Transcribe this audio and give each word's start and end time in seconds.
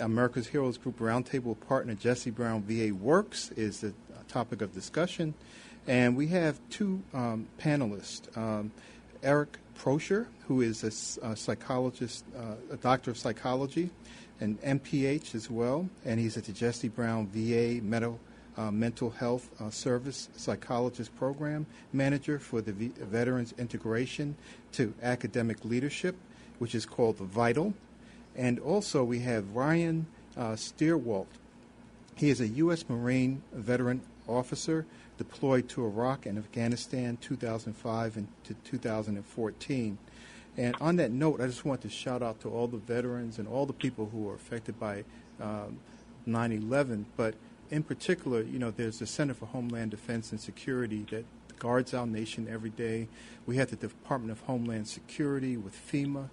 America's 0.00 0.46
Heroes 0.46 0.78
Group 0.78 0.98
Roundtable 0.98 1.58
partner 1.68 1.94
Jesse 1.94 2.30
Brown 2.30 2.62
VA 2.62 2.94
Works 2.94 3.50
is 3.52 3.80
the 3.80 3.92
topic 4.28 4.62
of 4.62 4.74
discussion. 4.74 5.34
And 5.86 6.16
we 6.16 6.26
have 6.28 6.58
two 6.68 7.02
um, 7.14 7.46
panelists 7.58 8.36
um, 8.36 8.72
Eric 9.22 9.58
Proescher, 9.78 10.26
who 10.46 10.60
is 10.60 10.84
a, 10.84 11.26
a 11.26 11.36
psychologist, 11.36 12.24
uh, 12.36 12.54
a 12.72 12.76
doctor 12.76 13.10
of 13.10 13.18
psychology, 13.18 13.90
and 14.40 14.60
MPH 14.62 15.34
as 15.34 15.50
well. 15.50 15.88
And 16.04 16.20
he's 16.20 16.36
at 16.36 16.44
the 16.44 16.52
Jesse 16.52 16.88
Brown 16.88 17.28
VA 17.28 17.80
Mental, 17.82 18.18
uh, 18.56 18.70
Mental 18.70 19.10
Health 19.10 19.48
uh, 19.60 19.70
Service 19.70 20.28
Psychologist 20.36 21.16
Program 21.16 21.66
Manager 21.92 22.38
for 22.38 22.60
the 22.60 22.72
v- 22.72 22.92
Veterans 22.98 23.54
Integration 23.58 24.36
to 24.72 24.92
Academic 25.02 25.64
Leadership, 25.64 26.16
which 26.58 26.74
is 26.74 26.84
called 26.84 27.18
VITAL. 27.18 27.74
And 28.36 28.58
also 28.60 29.02
we 29.02 29.20
have 29.20 29.56
Ryan 29.56 30.06
uh, 30.36 30.52
Stierwalt. 30.52 31.26
He 32.14 32.30
is 32.30 32.40
a 32.40 32.48
U.S. 32.48 32.84
Marine 32.88 33.42
veteran 33.52 34.02
officer 34.28 34.86
deployed 35.18 35.68
to 35.70 35.84
Iraq 35.84 36.26
and 36.26 36.38
Afghanistan 36.38 37.16
2005 37.20 38.16
and 38.16 38.28
to 38.44 38.54
2014. 38.64 39.98
And 40.58 40.76
on 40.80 40.96
that 40.96 41.10
note, 41.10 41.40
I 41.40 41.46
just 41.46 41.64
want 41.64 41.82
to 41.82 41.90
shout 41.90 42.22
out 42.22 42.40
to 42.40 42.50
all 42.50 42.66
the 42.66 42.78
veterans 42.78 43.38
and 43.38 43.46
all 43.48 43.66
the 43.66 43.72
people 43.72 44.08
who 44.10 44.20
were 44.20 44.34
affected 44.34 44.78
by 44.78 45.04
um, 45.40 45.78
9/11. 46.26 47.04
But 47.16 47.34
in 47.70 47.82
particular, 47.82 48.42
you 48.42 48.58
know, 48.58 48.70
there's 48.70 48.98
the 48.98 49.06
Center 49.06 49.34
for 49.34 49.46
Homeland 49.46 49.90
Defense 49.90 50.32
and 50.32 50.40
Security 50.40 51.04
that 51.10 51.24
guards 51.58 51.94
our 51.94 52.06
nation 52.06 52.46
every 52.50 52.70
day. 52.70 53.08
We 53.46 53.56
have 53.56 53.70
the 53.70 53.76
Department 53.76 54.32
of 54.32 54.40
Homeland 54.46 54.88
Security 54.88 55.56
with 55.56 55.74
FEMA. 55.74 56.28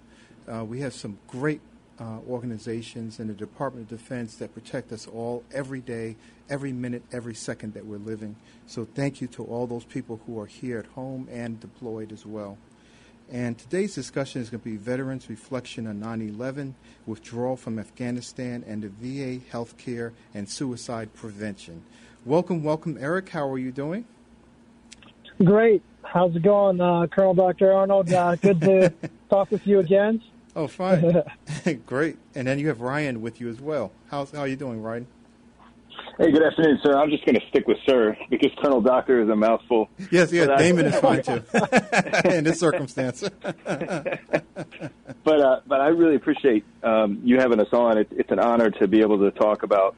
Uh, 0.50 0.64
we 0.64 0.80
have 0.80 0.94
some 0.94 1.18
great 1.26 1.60
uh, 1.98 2.18
organizations 2.28 3.18
and 3.18 3.30
the 3.30 3.34
Department 3.34 3.90
of 3.90 3.98
Defense 3.98 4.36
that 4.36 4.54
protect 4.54 4.92
us 4.92 5.06
all 5.06 5.44
every 5.52 5.80
day, 5.80 6.16
every 6.50 6.72
minute, 6.72 7.02
every 7.12 7.34
second 7.34 7.74
that 7.74 7.86
we're 7.86 7.98
living. 7.98 8.36
So 8.66 8.86
thank 8.94 9.20
you 9.20 9.26
to 9.28 9.44
all 9.44 9.66
those 9.66 9.84
people 9.84 10.20
who 10.26 10.38
are 10.40 10.46
here 10.46 10.78
at 10.78 10.86
home 10.86 11.28
and 11.30 11.60
deployed 11.60 12.12
as 12.12 12.26
well. 12.26 12.58
And 13.30 13.56
today's 13.56 13.94
discussion 13.94 14.42
is 14.42 14.50
going 14.50 14.60
to 14.60 14.64
be 14.64 14.76
Veterans 14.76 15.30
Reflection 15.30 15.86
on 15.86 15.98
9 16.00 16.20
11, 16.20 16.74
withdrawal 17.06 17.56
from 17.56 17.78
Afghanistan, 17.78 18.62
and 18.66 18.82
the 18.82 18.88
VA 18.88 19.42
healthcare 19.50 20.12
and 20.34 20.48
suicide 20.48 21.14
prevention. 21.14 21.82
Welcome, 22.26 22.62
welcome, 22.62 22.98
Eric. 23.00 23.30
How 23.30 23.48
are 23.48 23.58
you 23.58 23.72
doing? 23.72 24.04
Great. 25.42 25.82
How's 26.02 26.36
it 26.36 26.42
going, 26.42 26.80
uh, 26.80 27.06
Colonel 27.06 27.34
Dr. 27.34 27.72
Arnold? 27.72 28.12
Uh, 28.12 28.36
good 28.36 28.60
to 28.60 28.92
talk 29.30 29.50
with 29.50 29.66
you 29.66 29.78
again. 29.78 30.22
Oh, 30.56 30.68
fine. 30.68 31.22
Great. 31.86 32.16
And 32.34 32.46
then 32.46 32.58
you 32.58 32.68
have 32.68 32.80
Ryan 32.80 33.20
with 33.20 33.40
you 33.40 33.48
as 33.48 33.60
well. 33.60 33.90
How's 34.10 34.30
how 34.30 34.40
are 34.40 34.48
you 34.48 34.56
doing, 34.56 34.82
Ryan? 34.82 35.06
Hey, 36.18 36.30
good 36.30 36.44
afternoon, 36.44 36.78
sir. 36.82 36.96
I'm 36.96 37.10
just 37.10 37.24
going 37.24 37.34
to 37.34 37.40
stick 37.48 37.66
with 37.66 37.78
sir 37.84 38.16
because 38.30 38.52
Colonel 38.62 38.80
Doctor 38.80 39.20
is 39.20 39.28
a 39.28 39.34
mouthful. 39.34 39.88
Yes, 40.12 40.32
yes, 40.32 40.48
Damon 40.58 40.86
is 40.86 40.94
fine 41.00 41.22
too 41.22 41.42
in 42.30 42.44
this 42.44 42.60
circumstance. 42.60 43.24
but 43.64 44.20
uh, 45.26 45.60
but 45.66 45.80
I 45.80 45.88
really 45.88 46.14
appreciate 46.14 46.64
um, 46.84 47.20
you 47.24 47.38
having 47.38 47.60
us 47.60 47.72
on. 47.72 47.98
It, 47.98 48.08
it's 48.12 48.30
an 48.30 48.38
honor 48.38 48.70
to 48.70 48.86
be 48.86 49.00
able 49.00 49.18
to 49.18 49.32
talk 49.32 49.64
about 49.64 49.96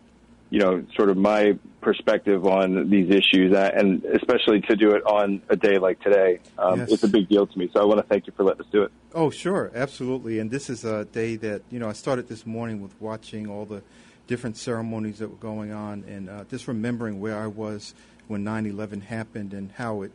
you 0.50 0.60
know, 0.60 0.84
sort 0.94 1.10
of 1.10 1.16
my 1.16 1.58
perspective 1.80 2.46
on 2.46 2.88
these 2.88 3.10
issues, 3.10 3.52
uh, 3.52 3.70
and 3.74 4.04
especially 4.04 4.60
to 4.62 4.76
do 4.76 4.92
it 4.92 5.04
on 5.04 5.42
a 5.48 5.56
day 5.56 5.78
like 5.78 6.00
today. 6.00 6.40
Um, 6.58 6.80
yes. 6.80 6.92
It's 6.92 7.02
a 7.02 7.08
big 7.08 7.28
deal 7.28 7.46
to 7.46 7.58
me, 7.58 7.68
so 7.72 7.80
I 7.80 7.84
want 7.84 7.98
to 8.00 8.06
thank 8.06 8.26
you 8.26 8.32
for 8.36 8.44
letting 8.44 8.62
us 8.62 8.66
do 8.72 8.82
it. 8.82 8.92
Oh, 9.14 9.30
sure, 9.30 9.70
absolutely. 9.74 10.38
And 10.38 10.50
this 10.50 10.70
is 10.70 10.84
a 10.84 11.04
day 11.04 11.36
that 11.36 11.62
you 11.70 11.78
know 11.78 11.88
I 11.88 11.92
started 11.92 12.28
this 12.28 12.46
morning 12.46 12.80
with 12.80 13.00
watching 13.00 13.48
all 13.48 13.64
the 13.64 13.82
different 14.26 14.56
ceremonies 14.56 15.18
that 15.18 15.28
were 15.28 15.36
going 15.36 15.72
on, 15.72 16.04
and 16.08 16.28
uh, 16.28 16.44
just 16.50 16.68
remembering 16.68 17.20
where 17.20 17.38
I 17.38 17.46
was 17.46 17.94
when 18.28 18.44
9/11 18.44 19.02
happened 19.02 19.52
and 19.52 19.70
how 19.72 20.02
it 20.02 20.12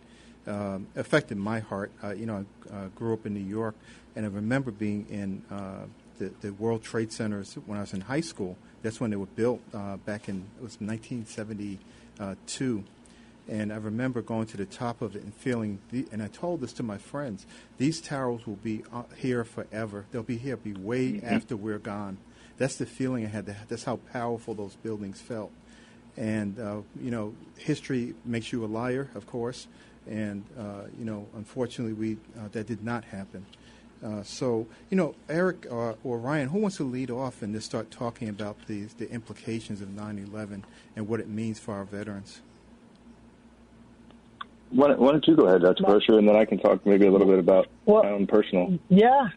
um, 0.48 0.88
affected 0.96 1.38
my 1.38 1.60
heart. 1.60 1.92
Uh, 2.04 2.14
you 2.14 2.26
know, 2.26 2.46
I 2.72 2.76
uh, 2.76 2.88
grew 2.96 3.14
up 3.14 3.26
in 3.26 3.34
New 3.34 3.40
York, 3.40 3.76
and 4.16 4.26
I 4.26 4.30
remember 4.30 4.72
being 4.72 5.06
in 5.10 5.44
uh, 5.52 5.86
the, 6.22 6.32
the 6.42 6.54
World 6.54 6.84
Trade 6.84 7.12
Centers 7.12 7.56
when 7.66 7.78
I 7.78 7.82
was 7.82 7.94
in 7.94 8.02
high 8.02 8.22
school 8.22 8.58
that's 8.82 9.00
when 9.00 9.12
they 9.12 9.18
were 9.18 9.28
built 9.28 9.62
uh, 9.74 9.98
back 9.98 10.28
in 10.30 10.46
it 10.58 10.64
was 10.64 10.82
1972. 10.82 12.84
And 13.48 13.72
I 13.74 13.78
remember 13.78 14.22
going 14.22 14.46
to 14.48 14.58
the 14.58 14.68
top 14.68 15.02
of 15.02 15.16
it 15.16 15.24
and 15.24 15.34
feeling, 15.34 15.80
the, 15.90 16.06
and 16.12 16.22
I 16.22 16.28
told 16.28 16.62
this 16.62 16.74
to 16.74 16.84
my 16.84 17.00
friends, 17.00 17.48
these 17.78 18.00
towers 18.00 18.46
will 18.46 18.58
be 18.58 18.84
uh, 18.94 19.02
here 19.18 19.44
forever. 19.44 20.06
They'll 20.12 20.22
be 20.24 20.38
here, 20.38 20.58
be 20.58 20.74
way 20.74 21.14
mm-hmm. 21.14 21.26
after 21.26 21.58
we're 21.58 21.80
gone. 21.80 22.20
That's 22.58 22.76
the 22.76 22.86
feeling 22.86 23.26
I 23.26 23.30
had. 23.30 23.48
That's 23.68 23.84
how 23.84 23.96
powerful 24.14 24.54
those 24.54 24.76
buildings 24.76 25.20
felt. 25.20 25.52
And, 26.16 26.60
uh, 26.60 26.82
you 27.02 27.10
know, 27.10 27.34
history 27.58 28.14
makes 28.24 28.54
you 28.54 28.64
a 28.64 28.68
liar, 28.68 29.10
of 29.16 29.26
course. 29.26 29.66
And, 30.08 30.44
uh, 30.58 30.84
you 30.98 31.06
know, 31.06 31.28
unfortunately, 31.36 31.94
we, 31.94 32.18
uh, 32.40 32.50
that 32.52 32.68
did 32.68 32.84
not 32.84 33.06
happen. 33.06 33.48
Uh, 34.04 34.24
so, 34.24 34.66
you 34.90 34.98
know, 34.98 35.14
Eric 35.30 35.68
or, 35.70 35.92
uh, 35.92 35.96
or, 36.04 36.18
Ryan, 36.18 36.50
who 36.50 36.60
wants 36.60 36.78
to 36.78 36.84
lead 36.84 37.12
off 37.12 37.44
and 37.44 37.54
just 37.54 37.68
start 37.68 37.92
talking 37.92 38.30
about 38.30 38.58
the, 38.66 38.86
the 38.98 39.10
implications 39.12 39.80
of 39.80 39.90
9-11 39.90 40.64
and 40.96 41.08
what 41.08 41.20
it 41.20 41.30
means 41.30 41.60
for 41.60 41.76
our 41.76 41.84
veterans? 41.84 42.42
Why, 44.72 44.96
why 44.96 45.12
don't 45.12 45.26
you 45.28 45.36
go 45.36 45.46
ahead, 45.46 45.62
Dr. 45.62 45.84
Proescher, 45.84 46.18
and 46.18 46.28
then 46.28 46.36
I 46.36 46.46
can 46.46 46.58
talk 46.58 46.84
maybe 46.86 47.06
a 47.06 47.12
little 47.12 47.28
bit 47.28 47.38
about 47.38 47.68
well, 47.86 48.04
my 48.04 48.10
own 48.10 48.26
personal. 48.26 48.80
Yeah, 48.90 49.28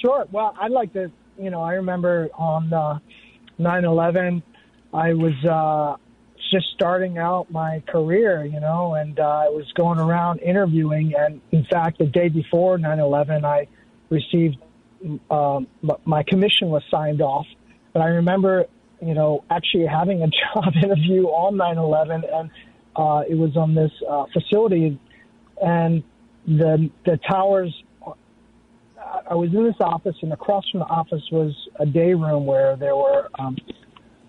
sure. 0.00 0.26
Well, 0.30 0.54
I'd 0.60 0.70
like 0.70 0.92
to, 0.92 1.10
you 1.38 1.50
know, 1.50 1.62
I 1.62 1.74
remember 1.74 2.28
on 2.34 2.72
uh, 2.72 2.98
9-11, 3.58 4.42
I 4.92 5.14
was 5.14 5.32
uh, 5.44 5.96
just 6.52 6.66
starting 6.74 7.18
out 7.18 7.50
my 7.50 7.82
career, 7.88 8.44
you 8.44 8.60
know, 8.60 8.94
and 8.94 9.18
uh, 9.18 9.22
I 9.22 9.48
was 9.48 9.64
going 9.74 9.98
around 9.98 10.38
interviewing. 10.40 11.14
And 11.18 11.40
in 11.50 11.64
fact, 11.64 11.98
the 11.98 12.06
day 12.06 12.28
before 12.28 12.78
9-11, 12.78 13.44
I– 13.44 13.66
received 14.10 14.56
um, 15.30 15.66
my 16.04 16.22
commission 16.22 16.68
was 16.68 16.82
signed 16.90 17.20
off. 17.20 17.46
But 17.92 18.00
I 18.00 18.06
remember, 18.06 18.64
you 19.02 19.14
know, 19.14 19.44
actually 19.50 19.86
having 19.86 20.22
a 20.22 20.26
job 20.54 20.72
interview 20.82 21.24
on 21.24 21.54
9/11, 21.54 22.22
and 22.32 22.50
uh, 22.96 23.22
it 23.28 23.34
was 23.34 23.56
on 23.56 23.74
this 23.74 23.92
uh, 24.08 24.24
facility, 24.32 24.98
and 25.62 26.02
the 26.46 26.90
the 27.04 27.18
towers. 27.28 27.74
I 29.30 29.34
was 29.34 29.50
in 29.54 29.64
this 29.64 29.76
office, 29.80 30.16
and 30.22 30.32
across 30.32 30.68
from 30.70 30.80
the 30.80 30.86
office 30.86 31.22
was 31.30 31.52
a 31.78 31.86
day 31.86 32.14
room 32.14 32.46
where 32.46 32.76
there 32.76 32.96
were 32.96 33.28
um, 33.38 33.56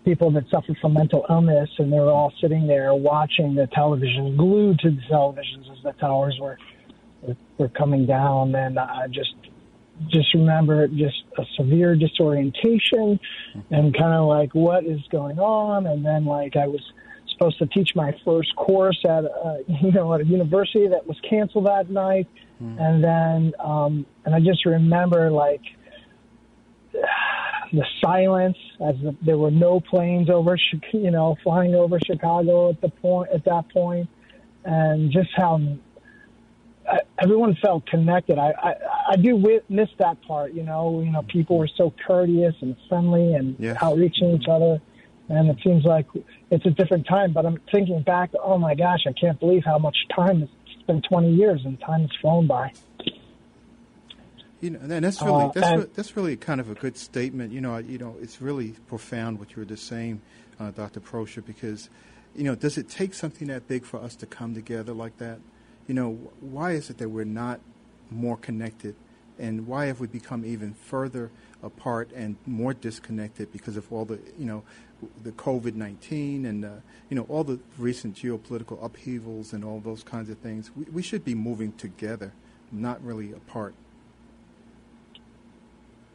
people 0.04 0.32
that 0.32 0.44
suffered 0.52 0.78
from 0.80 0.94
mental 0.94 1.26
illness, 1.30 1.70
and 1.80 1.92
they 1.92 2.00
were 2.00 2.12
all 2.12 2.32
sitting 2.40 2.68
there 2.68 2.94
watching 2.94 3.56
the 3.56 3.68
television, 3.74 4.38
glued 4.38 4.80
to 4.80 4.92
the 4.92 5.02
televisions 5.12 5.72
as 5.72 5.84
the 5.84 5.94
towers 5.94 6.38
were 6.40 6.58
were 7.58 7.70
coming 7.70 8.06
down. 8.06 8.54
And 8.54 8.78
I 8.78 9.08
just 9.08 9.34
just 10.10 10.34
remember 10.34 10.88
just 10.88 11.24
a 11.38 11.44
severe 11.58 11.96
disorientation 11.96 13.20
and 13.72 13.98
kind 13.98 14.14
of 14.14 14.28
like 14.28 14.54
what 14.54 14.86
is 14.86 15.00
going 15.12 15.40
on? 15.40 15.88
And 15.88 16.06
then 16.06 16.26
like 16.26 16.56
i 16.56 16.68
was 16.68 16.82
supposed 17.32 17.58
to 17.60 17.66
teach 17.68 17.90
my 17.96 18.16
first 18.24 18.56
course 18.56 19.00
at 19.06 19.24
a, 19.24 19.64
you 19.82 19.92
know 19.92 20.14
at 20.14 20.22
a 20.22 20.26
university 20.26 20.88
that 20.88 21.06
was 21.08 21.18
canceled 21.30 21.68
that 21.68 21.90
night. 21.90 22.28
Mm. 22.62 22.80
and 22.80 23.04
then 23.04 23.54
um 23.60 24.06
and 24.24 24.34
i 24.34 24.40
just 24.40 24.66
remember 24.66 25.30
like 25.30 25.60
the 27.74 27.84
silence 28.02 28.56
as 28.80 28.96
the, 29.04 29.14
there 29.26 29.38
were 29.38 29.52
no 29.52 29.82
planes 29.82 30.30
over 30.30 30.58
you 30.94 31.12
know 31.12 31.36
flying 31.44 31.76
over 31.76 32.00
chicago 32.00 32.70
at 32.70 32.82
the 32.82 32.90
point 32.90 33.30
at 33.34 33.44
that 33.46 33.70
point. 33.70 34.10
And 34.64 35.12
just 35.12 35.30
how 35.36 35.62
everyone 37.20 37.56
felt 37.62 37.86
connected. 37.88 38.38
I, 38.38 38.54
I 38.62 38.74
I 39.12 39.16
do 39.16 39.62
miss 39.70 39.90
that 40.00 40.22
part. 40.24 40.54
You 40.54 40.64
know, 40.64 41.02
you 41.02 41.12
know, 41.12 41.24
people 41.24 41.58
were 41.58 41.70
so 41.78 41.94
courteous 42.06 42.56
and 42.62 42.76
friendly 42.90 43.34
and 43.34 43.56
yeah. 43.60 43.78
outreaching 43.82 44.32
each 44.32 44.48
other, 44.50 44.82
and 45.30 45.50
it 45.50 45.58
seems 45.64 45.84
like 45.84 46.08
it's 46.52 46.66
a 46.66 46.72
different 46.72 47.08
time. 47.08 47.34
But 47.34 47.46
I'm 47.46 47.60
thinking 47.72 48.02
back, 48.02 48.32
oh 48.42 48.58
my 48.58 48.76
gosh, 48.76 49.02
I 49.08 49.14
can't 49.14 49.40
believe 49.40 49.64
how 49.66 49.78
much 49.78 49.98
time 50.16 50.44
it's 50.44 50.84
been 50.88 51.02
20 51.02 51.34
years 51.34 51.62
and 51.66 51.80
time 51.80 52.02
has 52.02 52.12
flown 52.22 52.48
by. 52.48 52.72
You 54.62 54.72
know, 54.72 54.80
and 54.80 55.04
that's 55.04 55.22
really 55.22 55.44
uh, 55.44 55.52
that's, 55.54 55.68
and, 55.68 55.82
re- 55.82 55.90
that's 55.94 56.18
really 56.18 56.38
kind 56.38 56.60
of 56.60 56.70
a 56.70 56.76
good 56.76 56.98
statement. 56.98 57.52
You 57.52 57.62
know, 57.62 57.78
you 57.78 57.98
know, 57.98 58.16
it's 58.22 58.42
really 58.42 58.76
profound 58.88 59.40
what 59.40 59.52
you 59.52 59.58
were 59.58 59.66
just 59.66 59.88
saying, 59.88 60.22
uh, 60.60 60.72
Dr. 60.72 61.00
Proescher, 61.00 61.46
because 61.46 61.90
you 62.36 62.44
know, 62.44 62.56
does 62.56 62.78
it 62.78 62.90
take 62.90 63.14
something 63.14 63.48
that 63.48 63.68
big 63.68 63.86
for 63.86 64.00
us 64.00 64.16
to 64.18 64.26
come 64.26 64.54
together 64.54 64.94
like 64.94 65.18
that? 65.18 65.40
You 65.88 65.94
know, 65.94 66.14
why 66.40 66.72
is 66.72 66.90
it 66.90 66.98
that 66.98 67.10
we're 67.10 67.26
not 67.26 67.60
more 68.10 68.38
connected, 68.38 68.96
and 69.38 69.68
why 69.68 69.86
have 69.86 70.00
we 70.00 70.08
become 70.08 70.46
even 70.46 70.74
further 70.74 71.32
apart 71.62 72.10
and 72.16 72.36
more 72.46 72.74
disconnected 72.74 73.52
because 73.52 73.76
of 73.78 73.92
all 73.92 74.06
the 74.06 74.20
you 74.38 74.46
know 74.46 74.64
the 75.24 75.32
COVID 75.32 75.76
nineteen 75.76 76.46
and 76.46 76.66
uh, 76.66 76.70
you 77.10 77.16
know 77.16 77.26
all 77.30 77.44
the 77.44 77.60
recent 77.78 78.16
geopolitical 78.16 78.84
upheavals 78.84 79.54
and 79.54 79.64
all 79.64 79.80
those 79.80 80.04
kinds 80.04 80.30
of 80.30 80.38
things. 80.40 80.72
We, 80.76 80.86
we 80.86 81.02
should 81.02 81.26
be 81.26 81.36
moving 81.36 81.74
together, 81.74 82.34
not 82.72 83.04
really 83.04 83.32
apart. 83.32 83.76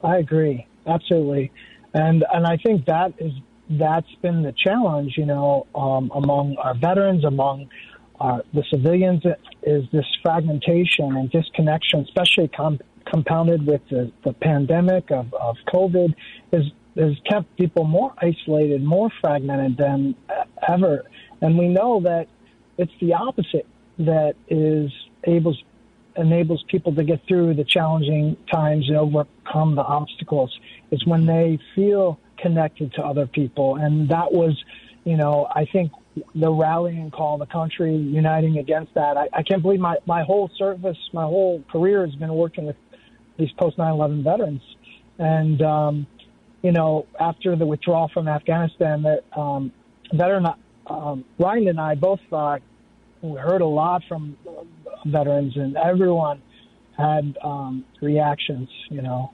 I 0.02 0.16
agree 0.16 0.66
absolutely, 0.86 1.52
and 1.94 2.24
and 2.32 2.46
I 2.46 2.56
think 2.56 2.86
that 2.86 3.14
is 3.18 3.32
that's 3.70 4.12
been 4.20 4.42
the 4.42 4.52
challenge, 4.52 5.14
you 5.16 5.26
know, 5.26 5.66
um, 5.76 6.10
among 6.14 6.56
our 6.56 6.74
veterans, 6.74 7.24
among 7.24 7.68
our, 8.20 8.42
the 8.52 8.64
civilians, 8.70 9.22
is 9.62 9.84
this 9.92 10.06
fragmentation 10.22 11.16
and 11.16 11.30
disconnection, 11.30 12.00
especially 12.00 12.48
com- 12.48 12.80
compounded 13.06 13.66
with 13.66 13.80
the, 13.90 14.12
the 14.24 14.32
pandemic 14.34 15.10
of, 15.10 15.32
of 15.34 15.56
COVID, 15.72 16.14
has 16.52 16.64
has 16.96 17.12
kept 17.28 17.56
people 17.56 17.84
more 17.84 18.12
isolated, 18.18 18.82
more 18.82 19.10
fragmented 19.20 19.76
than 19.76 20.14
ever. 20.68 21.04
And 21.40 21.56
we 21.56 21.68
know 21.68 22.00
that 22.00 22.26
it's 22.78 22.92
the 23.00 23.14
opposite 23.14 23.66
that 23.98 24.34
is 24.48 24.90
able 25.24 25.56
enables 26.16 26.62
people 26.64 26.94
to 26.94 27.04
get 27.04 27.20
through 27.28 27.54
the 27.54 27.64
challenging 27.64 28.36
times 28.52 28.88
and 28.88 28.96
overcome 28.96 29.76
the 29.76 29.82
obstacles. 29.82 30.58
Is 30.90 31.04
when 31.06 31.26
they 31.26 31.58
feel 31.74 32.18
connected 32.36 32.92
to 32.94 33.02
other 33.02 33.26
people, 33.26 33.76
and 33.76 34.08
that 34.08 34.32
was, 34.32 34.62
you 35.04 35.16
know, 35.16 35.46
I 35.54 35.66
think 35.66 35.92
the 36.34 36.50
rallying 36.50 37.10
call, 37.10 37.38
the 37.38 37.46
country 37.46 37.94
uniting 37.94 38.58
against 38.58 38.94
that. 38.94 39.16
I, 39.16 39.28
I 39.32 39.42
can't 39.42 39.62
believe 39.62 39.80
my 39.80 39.96
my 40.06 40.22
whole 40.22 40.50
service, 40.58 40.98
my 41.12 41.24
whole 41.24 41.62
career 41.70 42.04
has 42.04 42.14
been 42.16 42.34
working 42.34 42.66
with 42.66 42.76
these 43.38 43.50
post 43.52 43.78
9/11 43.78 44.24
veterans, 44.24 44.62
and 45.18 45.62
um, 45.62 46.06
you 46.62 46.72
know, 46.72 47.06
after 47.18 47.56
the 47.56 47.66
withdrawal 47.66 48.10
from 48.12 48.28
Afghanistan, 48.28 49.02
that 49.02 49.24
um, 49.38 49.72
veteran 50.12 50.46
um, 50.86 51.24
Ryan 51.38 51.68
and 51.68 51.80
I 51.80 51.94
both 51.94 52.20
uh, 52.32 52.58
we 53.22 53.38
heard 53.38 53.60
a 53.60 53.66
lot 53.66 54.02
from 54.08 54.36
veterans, 55.06 55.56
and 55.56 55.76
everyone 55.76 56.42
had 56.96 57.36
um, 57.42 57.84
reactions, 58.02 58.68
you 58.90 59.02
know, 59.02 59.32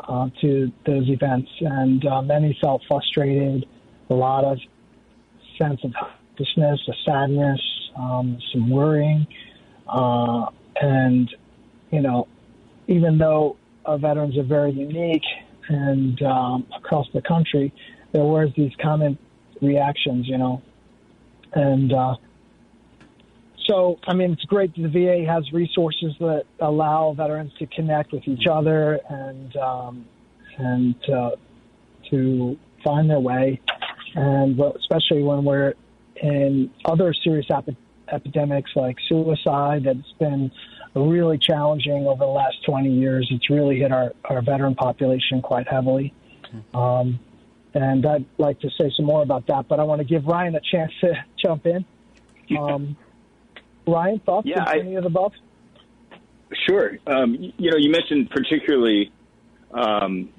uh, 0.00 0.28
to 0.40 0.70
those 0.86 1.08
events, 1.08 1.50
and 1.60 2.04
uh, 2.06 2.22
many 2.22 2.56
felt 2.60 2.82
frustrated, 2.86 3.66
a 4.10 4.14
lot 4.14 4.44
of 4.44 4.58
sense 5.60 5.80
of 5.84 5.92
helplessness, 6.38 6.80
a 6.88 6.92
sadness, 7.04 7.60
um, 7.96 8.38
some 8.52 8.70
worrying, 8.70 9.26
uh, 9.88 10.46
and 10.80 11.34
you 11.90 12.00
know, 12.00 12.28
even 12.86 13.18
though 13.18 13.56
our 13.86 13.98
veterans 13.98 14.36
are 14.36 14.44
very 14.44 14.72
unique 14.72 15.22
and 15.68 16.20
um, 16.22 16.66
across 16.76 17.06
the 17.14 17.22
country, 17.22 17.72
there 18.12 18.24
was 18.24 18.50
these 18.56 18.72
common 18.80 19.18
reactions, 19.60 20.26
you 20.28 20.38
know, 20.38 20.62
and 21.52 21.92
uh, 21.92 22.14
so 23.66 23.98
I 24.06 24.14
mean 24.14 24.32
it's 24.32 24.44
great 24.44 24.74
that 24.76 24.82
the 24.82 24.88
VA 24.88 25.30
has 25.30 25.50
resources 25.52 26.14
that 26.20 26.44
allow 26.60 27.14
veterans 27.16 27.52
to 27.58 27.66
connect 27.66 28.12
with 28.12 28.26
each 28.26 28.46
other 28.50 29.00
and 29.08 29.56
um, 29.56 30.06
and 30.56 30.96
uh, 31.10 31.30
to 32.10 32.56
find 32.84 33.10
their 33.10 33.20
way, 33.20 33.60
and 34.14 34.58
especially 34.60 35.22
when 35.22 35.44
we're 35.44 35.74
in 36.22 36.70
other 36.84 37.12
serious 37.24 37.46
ep- 37.50 37.68
epidemics 38.12 38.70
like 38.74 38.96
suicide 39.08 39.84
that's 39.84 40.12
been 40.18 40.50
really 40.94 41.38
challenging 41.38 42.06
over 42.06 42.24
the 42.24 42.30
last 42.30 42.56
20 42.66 42.90
years. 42.90 43.28
It's 43.30 43.50
really 43.50 43.78
hit 43.78 43.92
our, 43.92 44.12
our 44.24 44.42
veteran 44.42 44.74
population 44.74 45.42
quite 45.42 45.68
heavily. 45.68 46.14
Um, 46.74 47.20
and 47.74 48.06
I'd 48.06 48.24
like 48.38 48.60
to 48.60 48.70
say 48.80 48.90
some 48.96 49.06
more 49.06 49.22
about 49.22 49.46
that, 49.48 49.68
but 49.68 49.78
I 49.78 49.84
want 49.84 50.00
to 50.00 50.04
give 50.04 50.24
Ryan 50.24 50.54
a 50.54 50.60
chance 50.60 50.92
to 51.02 51.12
jump 51.44 51.66
in. 51.66 51.84
Um, 52.58 52.96
Ryan, 53.86 54.20
thoughts 54.20 54.48
yeah, 54.48 54.62
on 54.62 54.80
any 54.80 54.94
of 54.96 55.02
the 55.02 55.08
above? 55.08 55.32
Sure. 56.68 56.98
Um, 57.06 57.34
you 57.56 57.70
know, 57.70 57.76
you 57.76 57.90
mentioned 57.90 58.30
particularly 58.30 59.12
um, 59.72 60.30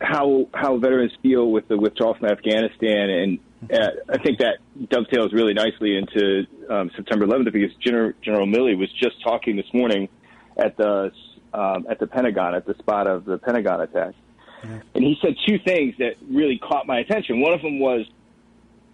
how 0.00 0.48
how 0.52 0.76
veterans 0.78 1.12
feel 1.22 1.50
with 1.50 1.68
the 1.68 1.76
withdrawal 1.76 2.14
from 2.14 2.28
Afghanistan, 2.28 3.10
and 3.10 3.38
I 3.70 4.18
think 4.18 4.38
that 4.38 4.58
dovetails 4.88 5.32
really 5.32 5.54
nicely 5.54 5.96
into 5.96 6.46
um, 6.70 6.90
September 6.96 7.26
11th 7.26 7.52
because 7.52 7.74
General, 7.80 8.12
General 8.22 8.46
Milley 8.46 8.76
was 8.76 8.90
just 8.92 9.22
talking 9.22 9.56
this 9.56 9.72
morning 9.72 10.08
at 10.56 10.76
the 10.76 11.10
um, 11.52 11.86
at 11.88 12.00
the 12.00 12.06
Pentagon 12.06 12.54
at 12.54 12.66
the 12.66 12.74
spot 12.78 13.06
of 13.06 13.24
the 13.24 13.38
Pentagon 13.38 13.80
attack, 13.80 14.14
mm-hmm. 14.62 14.78
and 14.94 15.04
he 15.04 15.16
said 15.22 15.36
two 15.46 15.58
things 15.64 15.94
that 15.98 16.14
really 16.28 16.58
caught 16.58 16.86
my 16.86 16.98
attention. 16.98 17.40
One 17.40 17.52
of 17.52 17.62
them 17.62 17.78
was 17.78 18.06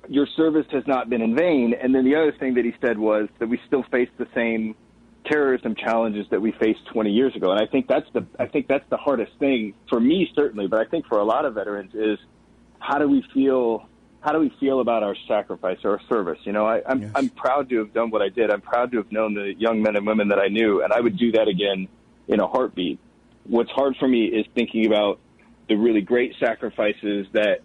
your 0.09 0.27
service 0.37 0.67
has 0.73 0.85
not 0.87 1.09
been 1.09 1.23
in 1.23 1.35
vain, 1.35 1.75
and 1.81 1.95
then 1.95 2.05
the 2.05 2.17
other 2.17 2.33
thing 2.33 2.55
that 2.55 2.65
he 2.65 2.75
said 2.81 2.99
was 2.99 3.29
that 3.39 3.49
we 3.49 3.59
still 3.67 3.85
face 3.91 4.09
the 4.19 4.27
same 4.35 4.75
terrorism 5.27 5.75
challenges 5.75 6.27
that 6.31 6.41
we 6.41 6.53
faced 6.53 6.81
20 6.93 7.11
years 7.11 7.35
ago. 7.37 7.53
And 7.53 7.61
I 7.61 7.67
think 7.71 7.87
that's 7.89 8.07
the 8.13 8.27
I 8.39 8.47
think 8.47 8.69
that's 8.69 8.89
the 8.91 8.97
hardest 8.97 9.33
thing 9.39 9.75
for 9.89 10.01
me 10.01 10.31
certainly, 10.35 10.67
but 10.67 10.81
I 10.81 10.89
think 10.89 11.07
for 11.07 11.19
a 11.19 11.25
lot 11.25 11.45
of 11.45 11.55
veterans 11.55 11.95
is 11.95 12.19
how 12.79 12.99
do 12.99 13.09
we 13.09 13.25
feel 13.33 13.87
how 14.21 14.33
do 14.33 14.39
we 14.39 14.53
feel 14.61 14.81
about 14.81 15.03
our 15.03 15.17
sacrifice 15.27 15.79
or 15.83 15.93
our 15.93 16.01
service? 16.09 16.39
You 16.45 16.53
know, 16.53 16.67
I, 16.67 16.83
I'm 16.87 17.03
yes. 17.03 17.13
I'm 17.15 17.29
proud 17.31 17.69
to 17.71 17.79
have 17.79 17.95
done 17.95 18.11
what 18.11 18.23
I 18.23 18.29
did. 18.29 18.51
I'm 18.51 18.61
proud 18.61 18.91
to 18.93 18.99
have 18.99 19.11
known 19.11 19.35
the 19.35 19.55
young 19.59 19.83
men 19.83 19.97
and 19.97 20.07
women 20.07 20.29
that 20.29 20.39
I 20.39 20.49
knew, 20.49 20.83
and 20.83 20.93
I 20.93 21.01
would 21.01 21.17
do 21.17 21.33
that 21.33 21.49
again 21.49 21.89
in 22.29 22.41
a 22.41 22.47
heartbeat. 22.47 22.99
What's 23.45 23.71
hard 23.71 23.97
for 23.99 24.07
me 24.07 24.27
is 24.27 24.47
thinking 24.55 24.87
about 24.87 25.19
the 25.69 25.77
really 25.77 26.03
great 26.03 26.35
sacrifices 26.39 27.27
that 27.33 27.61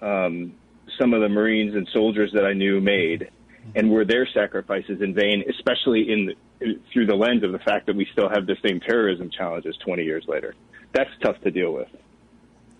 um, 0.00 0.54
some 1.00 1.14
of 1.14 1.20
the 1.20 1.28
Marines 1.28 1.74
and 1.74 1.88
soldiers 1.92 2.32
that 2.34 2.44
I 2.44 2.52
knew 2.52 2.80
made, 2.80 3.30
and 3.76 3.90
were 3.90 4.04
their 4.04 4.26
sacrifices 4.34 5.00
in 5.00 5.14
vain, 5.14 5.44
especially 5.48 6.10
in 6.10 6.26
the, 6.26 6.80
through 6.92 7.06
the 7.06 7.14
lens 7.14 7.44
of 7.44 7.52
the 7.52 7.60
fact 7.60 7.86
that 7.86 7.94
we 7.94 8.06
still 8.12 8.28
have 8.28 8.46
the 8.46 8.56
same 8.66 8.80
terrorism 8.80 9.30
challenges 9.30 9.76
20 9.84 10.02
years 10.02 10.24
later. 10.26 10.54
That's 10.92 11.10
tough 11.22 11.40
to 11.42 11.50
deal 11.50 11.72
with. 11.72 11.88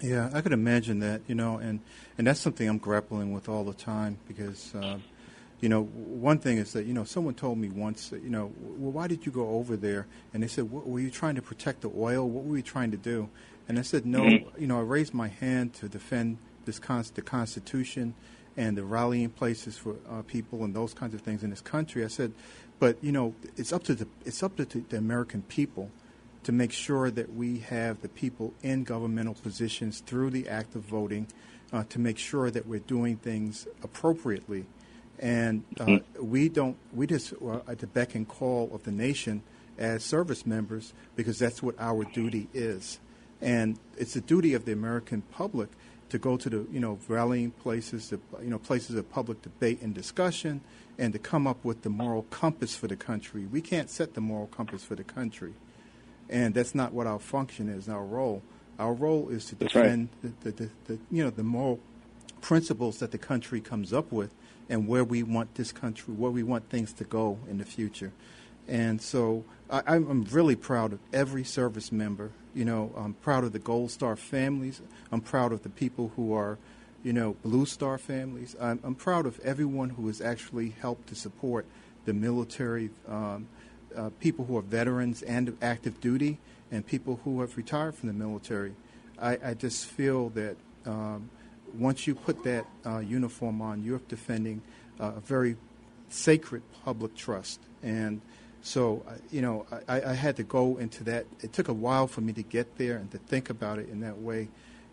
Yeah, 0.02 0.30
I 0.32 0.40
could 0.40 0.52
imagine 0.52 0.98
that, 0.98 1.22
you 1.28 1.36
know, 1.36 1.58
and, 1.58 1.80
and 2.18 2.26
that's 2.26 2.40
something 2.40 2.68
I'm 2.68 2.78
grappling 2.78 3.32
with 3.32 3.48
all 3.48 3.62
the 3.64 3.72
time 3.72 4.18
because, 4.26 4.74
uh, 4.74 4.98
you 5.60 5.68
know, 5.68 5.84
one 5.84 6.38
thing 6.38 6.58
is 6.58 6.72
that, 6.72 6.86
you 6.86 6.92
know, 6.92 7.04
someone 7.04 7.34
told 7.34 7.58
me 7.58 7.68
once, 7.68 8.08
that, 8.08 8.20
you 8.20 8.28
know, 8.28 8.52
well, 8.60 8.90
why 8.90 9.06
did 9.06 9.24
you 9.24 9.30
go 9.30 9.50
over 9.50 9.76
there? 9.76 10.08
And 10.34 10.42
they 10.42 10.48
said, 10.48 10.70
were 10.72 10.98
you 10.98 11.10
trying 11.10 11.36
to 11.36 11.42
protect 11.42 11.82
the 11.82 11.90
oil? 11.96 12.28
What 12.28 12.44
were 12.44 12.56
you 12.56 12.64
trying 12.64 12.90
to 12.90 12.96
do? 12.96 13.28
And 13.68 13.78
I 13.78 13.82
said, 13.82 14.04
no, 14.04 14.22
mm-hmm. 14.22 14.60
you 14.60 14.66
know, 14.66 14.78
I 14.78 14.82
raised 14.82 15.14
my 15.14 15.28
hand 15.28 15.72
to 15.74 15.88
defend 15.88 16.38
this 16.64 16.80
con- 16.80 17.04
the 17.14 17.22
Constitution 17.22 18.14
and 18.56 18.76
the 18.76 18.84
rallying 18.84 19.30
places 19.30 19.78
for 19.78 19.94
uh, 20.10 20.22
people 20.22 20.64
and 20.64 20.74
those 20.74 20.94
kinds 20.94 21.14
of 21.14 21.20
things 21.20 21.44
in 21.44 21.50
this 21.50 21.60
country. 21.60 22.04
I 22.04 22.08
said, 22.08 22.32
but 22.80 22.96
you 23.02 23.12
know, 23.12 23.34
it's 23.56 23.72
up 23.72 23.84
to 23.84 23.94
the 23.94 24.08
it's 24.24 24.42
up 24.42 24.56
to 24.56 24.64
the 24.64 24.96
American 24.96 25.42
people 25.42 25.90
to 26.44 26.52
make 26.52 26.72
sure 26.72 27.10
that 27.10 27.34
we 27.34 27.58
have 27.58 28.02
the 28.02 28.08
people 28.08 28.52
in 28.62 28.84
governmental 28.84 29.34
positions 29.34 30.00
through 30.00 30.30
the 30.30 30.48
act 30.48 30.74
of 30.74 30.82
voting 30.82 31.26
uh, 31.72 31.84
to 31.88 31.98
make 31.98 32.18
sure 32.18 32.50
that 32.50 32.66
we're 32.66 32.80
doing 32.80 33.16
things 33.16 33.66
appropriately. 33.82 34.66
And 35.18 35.64
uh, 35.78 35.84
mm-hmm. 35.84 36.30
we 36.30 36.48
don't, 36.48 36.76
we 36.92 37.06
just 37.06 37.32
are 37.42 37.62
at 37.68 37.78
the 37.78 37.86
beck 37.86 38.14
and 38.14 38.26
call 38.26 38.70
of 38.74 38.82
the 38.82 38.90
nation 38.90 39.42
as 39.78 40.04
service 40.04 40.44
members 40.44 40.92
because 41.16 41.38
that's 41.38 41.62
what 41.62 41.76
our 41.78 42.04
duty 42.04 42.48
is. 42.52 42.98
And 43.40 43.78
it's 43.96 44.14
the 44.14 44.20
duty 44.20 44.54
of 44.54 44.64
the 44.64 44.72
American 44.72 45.22
public 45.32 45.68
to 46.10 46.18
go 46.18 46.36
to 46.36 46.50
the, 46.50 46.66
you 46.70 46.80
know, 46.80 46.98
rallying 47.08 47.52
places, 47.52 48.10
the, 48.10 48.20
you 48.42 48.50
know, 48.50 48.58
places 48.58 48.96
of 48.96 49.10
public 49.10 49.42
debate 49.42 49.80
and 49.80 49.94
discussion, 49.94 50.60
and 50.98 51.12
to 51.12 51.18
come 51.18 51.46
up 51.46 51.64
with 51.64 51.82
the 51.82 51.88
moral 51.88 52.22
compass 52.24 52.74
for 52.76 52.86
the 52.86 52.96
country. 52.96 53.46
We 53.46 53.60
can't 53.62 53.88
set 53.88 54.14
the 54.14 54.20
moral 54.20 54.48
compass 54.48 54.84
for 54.84 54.94
the 54.94 55.04
country 55.04 55.54
and 56.32 56.54
that's 56.54 56.74
not 56.74 56.92
what 56.92 57.06
our 57.06 57.18
function 57.18 57.68
is. 57.68 57.88
Our 57.88 58.04
role, 58.04 58.42
our 58.78 58.94
role 58.94 59.28
is 59.28 59.44
to 59.46 59.54
defend 59.54 60.08
right. 60.24 60.40
the, 60.40 60.50
the, 60.50 60.56
the, 60.56 60.70
the, 60.86 60.98
you 61.10 61.22
know 61.22 61.30
the 61.30 61.44
moral 61.44 61.78
principles 62.40 62.98
that 62.98 63.12
the 63.12 63.18
country 63.18 63.60
comes 63.60 63.92
up 63.92 64.10
with, 64.10 64.34
and 64.68 64.88
where 64.88 65.04
we 65.04 65.22
want 65.22 65.54
this 65.54 65.70
country, 65.70 66.12
where 66.14 66.30
we 66.30 66.42
want 66.42 66.68
things 66.70 66.92
to 66.94 67.04
go 67.04 67.38
in 67.48 67.58
the 67.58 67.64
future. 67.64 68.12
And 68.66 69.00
so 69.00 69.44
I, 69.70 69.82
I'm 69.86 70.24
really 70.24 70.56
proud 70.56 70.92
of 70.92 71.00
every 71.12 71.44
service 71.44 71.92
member. 71.92 72.30
You 72.54 72.64
know, 72.64 72.92
I'm 72.96 73.14
proud 73.14 73.44
of 73.44 73.52
the 73.52 73.58
Gold 73.58 73.90
Star 73.90 74.16
families. 74.16 74.80
I'm 75.10 75.20
proud 75.20 75.52
of 75.52 75.62
the 75.62 75.68
people 75.68 76.12
who 76.16 76.32
are, 76.34 76.58
you 77.04 77.12
know, 77.12 77.36
Blue 77.44 77.66
Star 77.66 77.98
families. 77.98 78.56
I'm, 78.60 78.80
I'm 78.82 78.94
proud 78.94 79.26
of 79.26 79.38
everyone 79.40 79.90
who 79.90 80.06
has 80.06 80.20
actually 80.20 80.70
helped 80.80 81.08
to 81.08 81.14
support 81.14 81.66
the 82.04 82.12
military. 82.12 82.90
Um, 83.08 83.48
uh, 83.96 84.10
people 84.20 84.44
who 84.44 84.56
are 84.56 84.62
veterans 84.62 85.22
and 85.22 85.56
active 85.62 86.00
duty, 86.00 86.38
and 86.70 86.86
people 86.86 87.20
who 87.24 87.40
have 87.40 87.56
retired 87.56 87.94
from 87.94 88.08
the 88.08 88.14
military. 88.14 88.74
I, 89.20 89.38
I 89.44 89.54
just 89.54 89.86
feel 89.86 90.30
that 90.30 90.56
um, 90.86 91.30
once 91.78 92.06
you 92.06 92.14
put 92.14 92.42
that 92.44 92.66
uh, 92.84 92.98
uniform 92.98 93.62
on, 93.62 93.82
you're 93.84 94.00
defending 94.08 94.62
uh, 95.00 95.12
a 95.16 95.20
very 95.20 95.56
sacred 96.08 96.62
public 96.84 97.14
trust. 97.14 97.60
And 97.82 98.20
so, 98.62 99.04
uh, 99.08 99.12
you 99.30 99.42
know, 99.42 99.66
I, 99.88 100.02
I, 100.02 100.14
had 100.14 100.36
to 100.36 100.42
go 100.42 100.76
into 100.76 101.04
that. 101.04 101.26
It 101.40 101.52
took 101.52 101.68
a 101.68 101.72
while 101.72 102.06
for 102.06 102.20
me 102.20 102.32
to 102.34 102.42
get 102.42 102.78
there 102.78 102.96
and 102.96 103.10
to 103.10 103.18
think 103.18 103.50
about 103.50 103.78
it 103.78 103.88
in 103.88 104.00
that 104.00 104.18
way. 104.18 104.48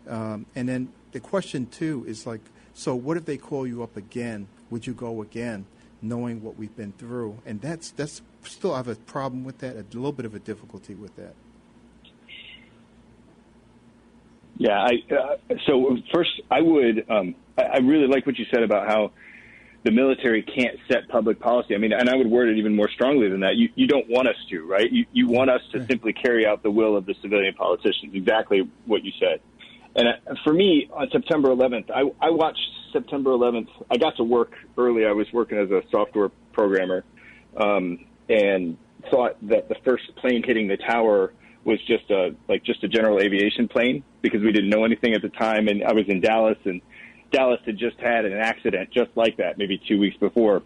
Um, 0.08 0.46
and 0.56 0.68
then 0.68 0.92
the 1.12 1.20
question, 1.20 1.66
too, 1.66 2.04
is 2.08 2.26
like, 2.26 2.40
so 2.74 2.94
what 2.94 3.16
if 3.16 3.26
they 3.26 3.36
call 3.36 3.66
you 3.66 3.82
up 3.82 3.96
again? 3.96 4.48
Would 4.70 4.86
you 4.86 4.94
go 4.94 5.22
again, 5.22 5.66
knowing 6.02 6.42
what 6.42 6.56
we've 6.56 6.74
been 6.74 6.92
through? 6.92 7.38
And 7.44 7.60
that's, 7.60 7.90
that's 7.90 8.22
still, 8.44 8.74
have 8.74 8.88
a 8.88 8.94
problem 8.94 9.44
with 9.44 9.58
that, 9.58 9.76
a 9.76 9.84
little 9.92 10.12
bit 10.12 10.26
of 10.26 10.34
a 10.34 10.38
difficulty 10.38 10.94
with 10.94 11.14
that. 11.16 11.34
Yeah, 14.58 14.78
I, 14.78 14.92
uh, 15.14 15.54
so 15.66 15.96
first, 16.12 16.30
I 16.50 16.60
would, 16.60 17.10
um, 17.10 17.34
I, 17.56 17.62
I 17.62 17.76
really 17.78 18.06
like 18.06 18.26
what 18.26 18.38
you 18.38 18.44
said 18.52 18.62
about 18.62 18.88
how 18.88 19.12
the 19.84 19.90
military 19.90 20.42
can't 20.42 20.76
set 20.88 21.08
public 21.08 21.40
policy. 21.40 21.74
I 21.74 21.78
mean, 21.78 21.92
and 21.92 22.10
I 22.10 22.16
would 22.16 22.26
word 22.26 22.50
it 22.50 22.58
even 22.58 22.76
more 22.76 22.88
strongly 22.90 23.28
than 23.30 23.40
that. 23.40 23.56
You, 23.56 23.70
you 23.74 23.86
don't 23.86 24.08
want 24.10 24.28
us 24.28 24.36
to, 24.50 24.66
right? 24.66 24.90
You, 24.92 25.06
you 25.12 25.28
want 25.28 25.48
us 25.48 25.62
to 25.72 25.86
simply 25.86 26.12
carry 26.12 26.46
out 26.46 26.62
the 26.62 26.70
will 26.70 26.96
of 26.96 27.06
the 27.06 27.14
civilian 27.22 27.54
politicians. 27.54 28.12
Exactly 28.14 28.68
what 28.84 29.02
you 29.04 29.12
said. 29.18 29.40
And 29.96 30.08
uh, 30.08 30.34
for 30.44 30.52
me, 30.52 30.90
on 30.92 31.08
September 31.10 31.48
11th, 31.48 31.90
I, 31.90 32.02
I 32.20 32.30
watched 32.30 32.60
September 32.92 33.30
11th. 33.30 33.68
I 33.90 33.96
got 33.96 34.16
to 34.18 34.24
work 34.24 34.52
early. 34.76 35.06
I 35.06 35.12
was 35.12 35.26
working 35.32 35.58
as 35.58 35.70
a 35.70 35.82
software 35.90 36.30
programmer, 36.52 37.04
um, 37.56 38.04
and 38.30 38.78
thought 39.10 39.36
that 39.48 39.68
the 39.68 39.74
first 39.84 40.04
plane 40.16 40.42
hitting 40.44 40.68
the 40.68 40.76
tower 40.76 41.32
was 41.64 41.78
just 41.86 42.10
a 42.10 42.34
like 42.48 42.64
just 42.64 42.82
a 42.84 42.88
general 42.88 43.20
aviation 43.20 43.68
plane 43.68 44.02
because 44.22 44.40
we 44.40 44.52
didn't 44.52 44.70
know 44.70 44.84
anything 44.84 45.14
at 45.14 45.22
the 45.22 45.28
time. 45.28 45.68
And 45.68 45.84
I 45.84 45.92
was 45.92 46.04
in 46.08 46.20
Dallas, 46.20 46.58
and 46.64 46.80
Dallas 47.32 47.60
had 47.66 47.76
just 47.76 47.98
had 47.98 48.24
an 48.24 48.32
accident 48.32 48.90
just 48.92 49.10
like 49.14 49.36
that, 49.38 49.58
maybe 49.58 49.80
two 49.88 49.98
weeks 49.98 50.16
before. 50.16 50.62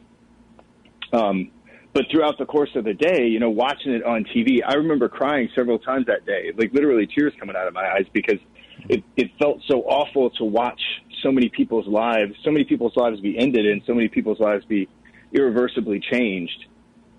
Um, 1.12 1.50
but 1.92 2.06
throughout 2.10 2.38
the 2.38 2.44
course 2.46 2.70
of 2.74 2.84
the 2.84 2.94
day, 2.94 3.26
you 3.26 3.38
know, 3.38 3.50
watching 3.50 3.92
it 3.92 4.02
on 4.04 4.24
TV, 4.24 4.58
I 4.66 4.74
remember 4.74 5.08
crying 5.08 5.48
several 5.54 5.78
times 5.78 6.06
that 6.06 6.26
day, 6.26 6.52
like 6.56 6.72
literally 6.72 7.06
tears 7.06 7.32
coming 7.38 7.54
out 7.56 7.68
of 7.68 7.74
my 7.74 7.88
eyes 7.88 8.06
because 8.12 8.40
it, 8.88 9.04
it 9.16 9.30
felt 9.38 9.60
so 9.68 9.82
awful 9.82 10.30
to 10.30 10.44
watch 10.44 10.80
so 11.22 11.30
many 11.30 11.48
people's 11.48 11.86
lives, 11.86 12.34
so 12.44 12.50
many 12.50 12.64
people's 12.64 12.96
lives 12.96 13.20
be 13.20 13.38
ended 13.38 13.66
and 13.66 13.80
so 13.86 13.94
many 13.94 14.08
people's 14.08 14.40
lives 14.40 14.64
be 14.64 14.88
irreversibly 15.32 16.00
changed. 16.00 16.66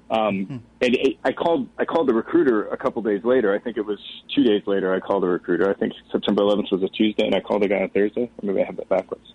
Um, 0.09 0.45
hmm. 0.45 0.57
and 0.81 0.95
it, 0.95 1.17
I 1.23 1.31
called 1.31 1.67
I 1.79 1.85
called 1.85 2.07
the 2.07 2.13
recruiter 2.13 2.67
a 2.67 2.77
couple 2.77 3.01
days 3.01 3.23
later. 3.23 3.53
I 3.53 3.59
think 3.59 3.77
it 3.77 3.85
was 3.85 3.99
two 4.35 4.43
days 4.43 4.61
later. 4.67 4.93
I 4.93 4.99
called 4.99 5.23
the 5.23 5.27
recruiter. 5.27 5.69
I 5.69 5.73
think 5.73 5.93
September 6.11 6.43
11th 6.43 6.71
was 6.71 6.83
a 6.83 6.89
Tuesday, 6.89 7.25
and 7.25 7.33
I 7.33 7.39
called 7.39 7.63
the 7.63 7.67
guy 7.67 7.81
on 7.81 7.89
Thursday. 7.89 8.23
Or 8.23 8.45
maybe 8.45 8.61
I 8.61 8.65
have 8.65 8.77
that 8.77 8.89
backwards. 8.89 9.33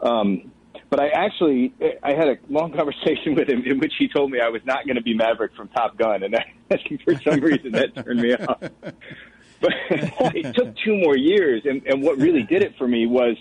Um, 0.00 0.50
but 0.90 1.00
I 1.00 1.08
actually 1.08 1.74
I 2.02 2.14
had 2.14 2.28
a 2.28 2.36
long 2.48 2.72
conversation 2.76 3.34
with 3.34 3.48
him 3.48 3.62
in 3.64 3.78
which 3.78 3.92
he 3.98 4.08
told 4.08 4.30
me 4.30 4.40
I 4.40 4.48
was 4.48 4.62
not 4.64 4.86
going 4.86 4.96
to 4.96 5.02
be 5.02 5.14
Maverick 5.14 5.54
from 5.54 5.68
Top 5.68 5.98
Gun, 5.98 6.22
and 6.22 6.34
that, 6.68 6.80
for 7.04 7.14
some 7.20 7.40
reason 7.40 7.72
that 7.72 7.94
turned 7.94 8.20
me 8.20 8.34
off. 8.34 8.62
But 9.60 9.72
it 9.90 10.54
took 10.54 10.72
two 10.84 10.96
more 10.98 11.16
years, 11.16 11.62
and, 11.64 11.84
and 11.84 12.00
what 12.00 12.16
really 12.18 12.44
did 12.44 12.62
it 12.62 12.76
for 12.78 12.86
me 12.86 13.06
was 13.06 13.36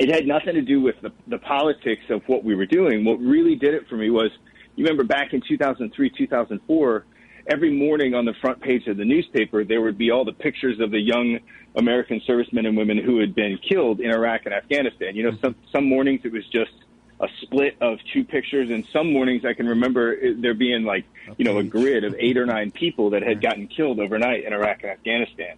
it 0.00 0.12
had 0.12 0.26
nothing 0.26 0.54
to 0.54 0.60
do 0.60 0.80
with 0.80 0.96
the, 1.02 1.12
the 1.28 1.38
politics 1.38 2.02
of 2.08 2.22
what 2.26 2.42
we 2.42 2.56
were 2.56 2.66
doing. 2.66 3.04
What 3.04 3.20
really 3.20 3.54
did 3.54 3.74
it 3.74 3.86
for 3.88 3.96
me 3.96 4.10
was 4.10 4.32
you 4.76 4.84
remember 4.84 5.04
back 5.04 5.32
in 5.32 5.40
2003, 5.46 6.10
2004, 6.10 7.04
every 7.46 7.70
morning 7.70 8.14
on 8.14 8.24
the 8.24 8.34
front 8.40 8.60
page 8.60 8.86
of 8.86 8.96
the 8.96 9.04
newspaper, 9.04 9.64
there 9.64 9.80
would 9.80 9.98
be 9.98 10.10
all 10.10 10.24
the 10.24 10.32
pictures 10.32 10.80
of 10.80 10.90
the 10.90 11.00
young 11.00 11.38
American 11.74 12.20
servicemen 12.26 12.66
and 12.66 12.76
women 12.76 12.98
who 12.98 13.18
had 13.18 13.34
been 13.34 13.58
killed 13.58 14.00
in 14.00 14.10
Iraq 14.10 14.42
and 14.44 14.54
Afghanistan. 14.54 15.14
You 15.16 15.30
know, 15.30 15.38
some, 15.42 15.54
some 15.72 15.84
mornings 15.84 16.20
it 16.24 16.32
was 16.32 16.46
just 16.46 16.72
a 17.20 17.28
split 17.42 17.76
of 17.80 17.98
two 18.12 18.24
pictures, 18.24 18.70
and 18.70 18.86
some 18.92 19.12
mornings 19.12 19.44
I 19.44 19.52
can 19.52 19.68
remember 19.68 20.16
there 20.34 20.54
being 20.54 20.84
like, 20.84 21.04
you 21.36 21.44
know, 21.44 21.58
a 21.58 21.62
grid 21.62 22.04
of 22.04 22.14
eight 22.18 22.38
or 22.38 22.46
nine 22.46 22.70
people 22.70 23.10
that 23.10 23.22
had 23.22 23.42
gotten 23.42 23.68
killed 23.68 24.00
overnight 24.00 24.44
in 24.44 24.52
Iraq 24.52 24.82
and 24.82 24.92
Afghanistan. 24.92 25.56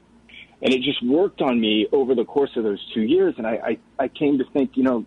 And 0.61 0.73
it 0.73 0.83
just 0.83 1.03
worked 1.05 1.41
on 1.41 1.61
me 1.61 1.87
over 1.93 2.15
the 2.15 2.25
course 2.25 2.51
of 2.57 2.65
those 2.65 2.85
two 2.93 3.03
years, 3.03 3.35
and 3.39 3.47
I, 3.47 3.79
I, 3.99 4.05
I 4.05 4.09
came 4.09 4.39
to 4.39 4.45
think, 4.53 4.77
you 4.77 4.83
know, 4.83 5.05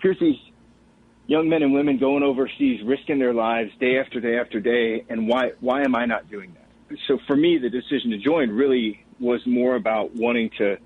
here's 0.00 0.18
these 0.18 0.38
young 1.28 1.48
men 1.48 1.62
and 1.62 1.72
women 1.72 1.98
going 1.98 2.24
overseas, 2.24 2.80
risking 2.84 3.20
their 3.20 3.34
lives 3.34 3.70
day 3.78 3.98
after 3.98 4.18
day 4.18 4.38
after 4.38 4.58
day, 4.58 5.04
and 5.08 5.28
why 5.28 5.52
why 5.60 5.82
am 5.82 5.94
I 5.94 6.06
not 6.06 6.28
doing 6.28 6.52
that? 6.54 6.98
So 7.06 7.18
for 7.28 7.36
me, 7.36 7.58
the 7.58 7.70
decision 7.70 8.10
to 8.10 8.18
join 8.18 8.50
really 8.50 9.04
was 9.20 9.40
more 9.46 9.76
about 9.76 10.16
wanting 10.16 10.50
to 10.58 10.78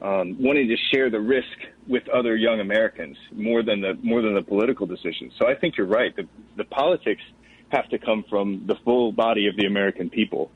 um, 0.00 0.36
wanting 0.38 0.68
to 0.68 0.76
share 0.92 1.10
the 1.10 1.20
risk 1.20 1.56
with 1.88 2.06
other 2.10 2.36
young 2.36 2.60
Americans 2.60 3.16
more 3.32 3.62
than 3.62 3.80
the 3.80 3.98
more 4.02 4.22
than 4.22 4.34
the 4.34 4.42
political 4.42 4.86
decision. 4.86 5.32
So 5.38 5.48
I 5.48 5.54
think 5.54 5.76
you're 5.76 5.86
right. 5.86 6.14
The, 6.14 6.28
the 6.56 6.64
politics 6.64 7.22
have 7.70 7.88
to 7.88 7.98
come 7.98 8.24
from 8.28 8.64
the 8.66 8.76
full 8.84 9.10
body 9.10 9.48
of 9.48 9.56
the 9.56 9.66
American 9.66 10.10
people, 10.10 10.52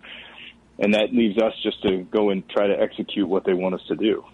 and 0.78 0.94
that 0.94 1.12
leaves 1.12 1.38
us 1.38 1.54
just 1.62 1.82
to 1.82 2.02
go 2.02 2.30
and 2.30 2.48
try 2.50 2.66
to 2.66 2.78
execute 2.78 3.26
what 3.26 3.44
they 3.44 3.54
want 3.54 3.74
us 3.74 3.82
to 3.88 3.96
do. 3.96 4.24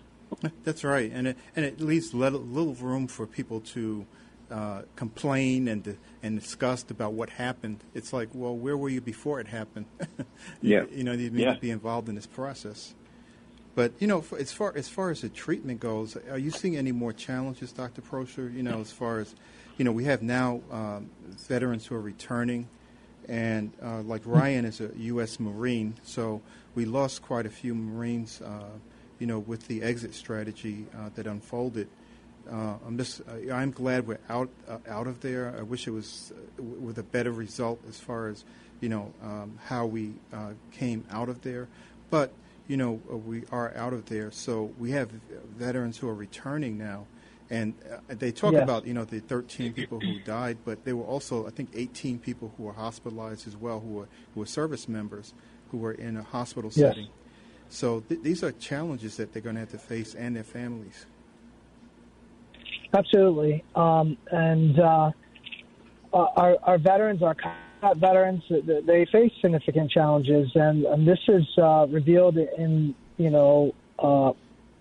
That's 0.65 0.83
right, 0.83 1.11
and 1.13 1.29
it, 1.29 1.39
and 1.55 1.65
it 1.65 1.81
leaves 1.81 2.13
little, 2.13 2.41
little 2.41 2.75
room 2.75 3.07
for 3.07 3.27
people 3.27 3.61
to 3.61 4.07
uh, 4.51 4.83
complain 4.95 5.69
and 5.69 5.97
and 6.23 6.41
discussed 6.41 6.91
about 6.91 7.13
what 7.13 7.31
happened. 7.31 7.83
It's 7.95 8.13
like, 8.13 8.29
well, 8.33 8.57
where 8.57 8.77
were 8.77 8.89
you 8.89 9.01
before 9.01 9.41
it 9.41 9.49
happened? 9.49 9.87
you, 10.19 10.27
yeah. 10.63 10.85
you 10.91 11.05
know, 11.05 11.13
you 11.13 11.31
need 11.31 11.43
yeah. 11.43 11.55
to 11.55 11.61
be 11.61 11.71
involved 11.71 12.09
in 12.09 12.15
this 12.15 12.27
process. 12.27 12.95
But 13.75 13.93
you 13.99 14.07
know, 14.07 14.25
as 14.39 14.53
far 14.53 14.73
as 14.77 14.89
far 14.89 15.11
as 15.11 15.21
the 15.21 15.29
treatment 15.29 15.81
goes, 15.81 16.17
are 16.31 16.39
you 16.39 16.51
seeing 16.51 16.77
any 16.77 16.93
more 16.93 17.13
challenges, 17.13 17.73
Dr. 17.73 18.03
Proescher? 18.03 18.53
You 18.53 18.63
know, 18.63 18.81
as 18.81 18.91
far 18.91 19.19
as 19.19 19.35
you 19.77 19.85
know, 19.85 19.93
we 19.93 20.05
have 20.05 20.23
now 20.23 20.61
um, 20.71 21.11
veterans 21.47 21.87
who 21.87 21.95
are 21.95 22.01
returning, 22.01 22.69
and 23.29 23.73
uh, 23.83 24.01
like 24.03 24.23
Ryan 24.25 24.65
is 24.65 24.81
a 24.81 24.91
U.S. 24.97 25.39
Marine, 25.39 25.95
so 26.03 26.41
we 26.75 26.87
lost 26.87 27.23
quite 27.23 27.45
a 27.47 27.51
few 27.51 27.75
Marines. 27.75 28.41
Uh, 28.41 28.71
you 29.19 29.27
know, 29.27 29.39
with 29.39 29.67
the 29.67 29.83
exit 29.83 30.15
strategy 30.15 30.87
uh, 30.95 31.11
that 31.15 31.27
unfolded. 31.27 31.89
Uh, 32.51 32.75
I'm 32.87 32.97
just 32.97 33.23
uh, 33.23 33.53
I'm 33.53 33.71
glad 33.71 34.07
we're 34.07 34.19
out 34.29 34.49
uh, 34.69 34.79
out 34.89 35.07
of 35.07 35.21
there. 35.21 35.55
I 35.59 35.63
wish 35.63 35.87
it 35.87 35.91
was 35.91 36.33
uh, 36.33 36.63
with 36.63 36.99
a 36.99 37.03
better 37.03 37.33
result 37.33 37.81
as 37.89 37.99
far 37.99 38.29
as 38.29 38.45
you 38.81 38.89
know 38.89 39.13
um, 39.23 39.59
how 39.67 39.87
we 39.87 40.15
uh, 40.33 40.53
came 40.73 41.05
out 41.11 41.29
of 41.29 41.43
there, 41.43 41.69
but 42.11 42.33
you 42.69 42.77
know 42.77 43.01
uh, 43.11 43.17
we 43.17 43.45
are 43.51 43.75
out 43.77 43.93
of 43.93 44.07
there. 44.07 44.31
So 44.31 44.73
we 44.79 44.93
have 44.93 45.11
veterans 45.57 45.99
who 45.99 46.09
are 46.09 46.15
returning 46.15 46.79
now, 46.79 47.07
and 47.51 47.75
they 48.09 48.31
talk 48.31 48.53
yes. 48.53 48.63
about 48.63 48.87
you 48.87 48.95
know 48.95 49.05
the 49.05 49.21
13 49.21 49.73
people 49.73 49.99
who 49.99 50.21
died, 50.21 50.59
but 50.65 50.85
there 50.85 50.95
were 50.95 51.05
also 51.05 51.47
I 51.47 51.51
think 51.51 51.71
18 51.75 52.21
people 52.21 52.53
who 52.57 52.65
were 52.65 52.75
hospitalized 52.75 53.49
as 53.49 53.57
well 53.57 53.81
who 53.81 53.89
were 53.89 54.09
who 54.35 54.41
were 54.41 54.47
service 54.47 54.89
members 54.89 55.35
who 55.73 55.79
were 55.79 55.93
in 55.93 56.17
a 56.17 56.23
hospital 56.23 56.71
yes. 56.75 56.91
setting. 56.91 57.09
So 57.69 58.01
th- 58.09 58.23
these 58.23 58.45
are 58.45 58.53
challenges 58.53 59.17
that 59.17 59.33
they're 59.33 59.43
going 59.43 59.57
to 59.57 59.61
have 59.61 59.73
to 59.73 59.79
face 59.79 60.15
and 60.15 60.37
their 60.37 60.45
families. 60.45 61.07
Absolutely. 62.97 63.63
Um, 63.75 64.17
and 64.31 64.81
uh, 64.81 65.11
our, 66.15 66.57
our 66.63 66.79
veterans, 66.79 67.23
our 67.23 67.35
combat 67.35 67.99
veterans, 67.99 68.43
they 68.49 69.07
face 69.13 69.33
significant 69.43 69.91
challenges, 69.91 70.51
and, 70.55 70.87
and 70.87 71.07
this 71.07 71.19
is 71.29 71.45
uh, 71.59 71.87
revealed 71.91 72.39
in 72.39 72.95
you 73.19 73.29
know 73.29 73.75
uh, 73.99 74.33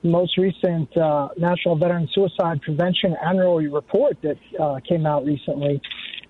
most 0.04 0.38
recent 0.38 0.96
uh, 0.96 1.28
National 1.36 1.76
Veteran 1.76 2.08
Suicide 2.14 2.62
Prevention 2.62 3.18
Annual 3.22 3.58
Report 3.70 4.18
that 4.22 4.38
uh, 4.62 4.80
came 4.88 5.06
out 5.06 5.26
recently. 5.26 5.82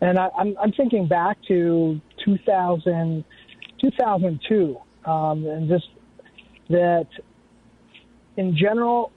And 0.01 0.17
I, 0.17 0.29
I'm, 0.37 0.57
I'm 0.59 0.71
thinking 0.71 1.07
back 1.07 1.37
to 1.49 2.01
2000, 2.25 3.23
2002, 3.79 4.77
um, 5.05 5.45
and 5.45 5.69
just 5.69 5.87
that 6.69 7.07
in 8.37 8.57
general, 8.57 9.11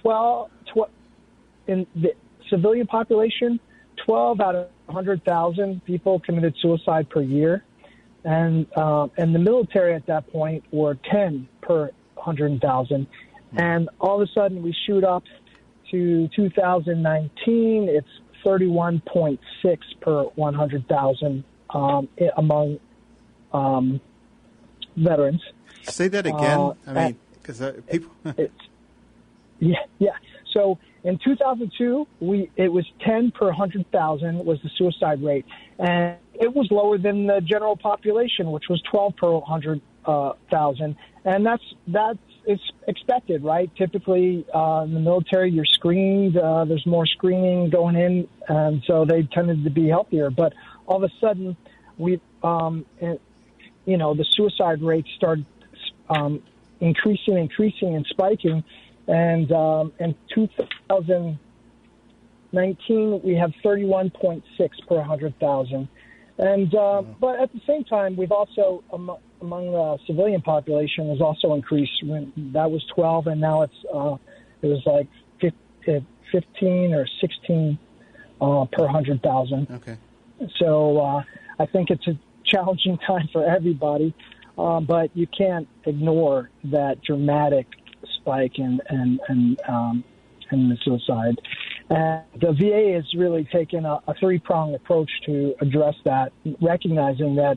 12, 0.00 0.50
12 0.72 0.90
in 1.68 1.86
the 1.94 2.14
civilian 2.50 2.86
population, 2.86 3.60
12 4.06 4.40
out 4.40 4.54
of 4.54 4.68
100,000 4.86 5.84
people 5.84 6.18
committed 6.20 6.54
suicide 6.60 7.08
per 7.10 7.20
year, 7.20 7.64
and 8.24 8.66
uh, 8.76 9.06
and 9.16 9.34
the 9.34 9.38
military 9.38 9.94
at 9.94 10.06
that 10.06 10.30
point 10.32 10.64
were 10.72 10.96
10 11.10 11.48
per 11.62 11.90
100,000, 12.14 13.06
and 13.56 13.88
all 14.00 14.20
of 14.20 14.28
a 14.28 14.32
sudden 14.32 14.62
we 14.62 14.74
shoot 14.86 15.04
up 15.04 15.24
to 15.90 16.28
2019. 16.34 17.88
It's 17.88 18.06
31.6 18.44 19.38
per 20.00 20.22
100,000 20.22 21.44
um, 21.70 22.08
among 22.36 22.78
um, 23.52 24.00
veterans. 24.96 25.42
Say 25.82 26.08
that 26.08 26.26
again. 26.26 26.58
Uh, 26.58 26.74
I 26.86 26.92
mean, 26.92 27.18
because 27.34 27.60
uh, 27.62 27.72
people. 27.90 28.10
yeah, 29.58 29.76
yeah. 29.98 30.10
So 30.52 30.78
in 31.04 31.18
2002, 31.18 32.06
we 32.20 32.50
it 32.56 32.72
was 32.72 32.86
10 33.04 33.32
per 33.32 33.46
100,000 33.46 34.44
was 34.44 34.60
the 34.62 34.70
suicide 34.76 35.22
rate, 35.22 35.46
and 35.78 36.16
it 36.34 36.54
was 36.54 36.68
lower 36.70 36.98
than 36.98 37.26
the 37.26 37.40
general 37.40 37.76
population, 37.76 38.50
which 38.50 38.68
was 38.68 38.80
12 38.90 39.16
per 39.16 39.30
100,000. 39.30 39.82
uh, 40.06 40.98
and 41.24 41.44
that's 41.44 41.62
that's 41.86 42.18
it's 42.48 42.62
expected, 42.86 43.44
right? 43.44 43.70
Typically, 43.76 44.46
uh, 44.54 44.82
in 44.86 44.94
the 44.94 45.00
military, 45.00 45.50
you're 45.50 45.66
screened. 45.66 46.38
Uh, 46.38 46.64
there's 46.64 46.86
more 46.86 47.04
screening 47.04 47.68
going 47.68 47.94
in, 47.94 48.26
and 48.48 48.82
so 48.86 49.04
they 49.04 49.22
tended 49.24 49.64
to 49.64 49.70
be 49.70 49.86
healthier. 49.88 50.30
But 50.30 50.54
all 50.86 51.04
of 51.04 51.10
a 51.10 51.12
sudden, 51.20 51.58
we, 51.98 52.20
um, 52.42 52.86
you 53.84 53.98
know, 53.98 54.14
the 54.14 54.24
suicide 54.24 54.80
rates 54.80 55.10
started 55.14 55.44
um, 56.08 56.42
increasing, 56.80 57.36
increasing, 57.36 57.94
and 57.94 58.06
spiking. 58.06 58.64
And 59.08 59.50
um, 59.52 59.92
in 59.98 60.14
2019, 60.34 63.20
we 63.24 63.34
have 63.34 63.52
31.6 63.64 64.42
per 64.86 64.96
100,000. 64.96 65.88
And 66.40 66.72
uh, 66.74 67.02
but 67.20 67.40
at 67.40 67.52
the 67.52 67.60
same 67.66 67.82
time, 67.82 68.16
we've 68.16 68.30
also 68.30 68.84
um, 68.92 69.10
among 69.40 69.72
the 69.72 69.98
civilian 70.06 70.40
population 70.40 71.08
has 71.08 71.20
also 71.20 71.54
increased. 71.54 72.00
When 72.04 72.32
that 72.54 72.70
was 72.70 72.86
12, 72.94 73.26
and 73.26 73.40
now 73.40 73.62
it's 73.62 73.74
uh, 73.92 74.18
it 74.62 74.68
was 74.68 74.80
like 74.86 75.08
15 76.30 76.94
or 76.94 77.06
16 77.20 77.78
uh, 78.40 78.64
per 78.70 78.84
100,000. 78.84 79.66
Okay. 79.70 79.96
So 80.58 80.98
uh, 80.98 81.22
I 81.58 81.66
think 81.66 81.90
it's 81.90 82.06
a 82.06 82.18
challenging 82.44 82.98
time 83.06 83.28
for 83.32 83.44
everybody, 83.44 84.14
uh, 84.56 84.80
but 84.80 85.16
you 85.16 85.26
can't 85.26 85.68
ignore 85.84 86.50
that 86.64 87.02
dramatic 87.02 87.66
spike 88.16 88.58
in 88.58 88.80
and 88.88 89.20
and 89.28 89.60
um, 89.68 90.04
in 90.50 90.68
the 90.68 90.76
suicide. 90.84 91.40
And 91.90 92.22
the 92.40 92.52
VA 92.52 92.94
has 92.94 93.04
really 93.14 93.44
taken 93.44 93.84
a, 93.84 94.00
a 94.06 94.14
three 94.14 94.38
pronged 94.38 94.74
approach 94.74 95.10
to 95.26 95.54
address 95.60 95.94
that, 96.04 96.32
recognizing 96.60 97.36
that 97.36 97.56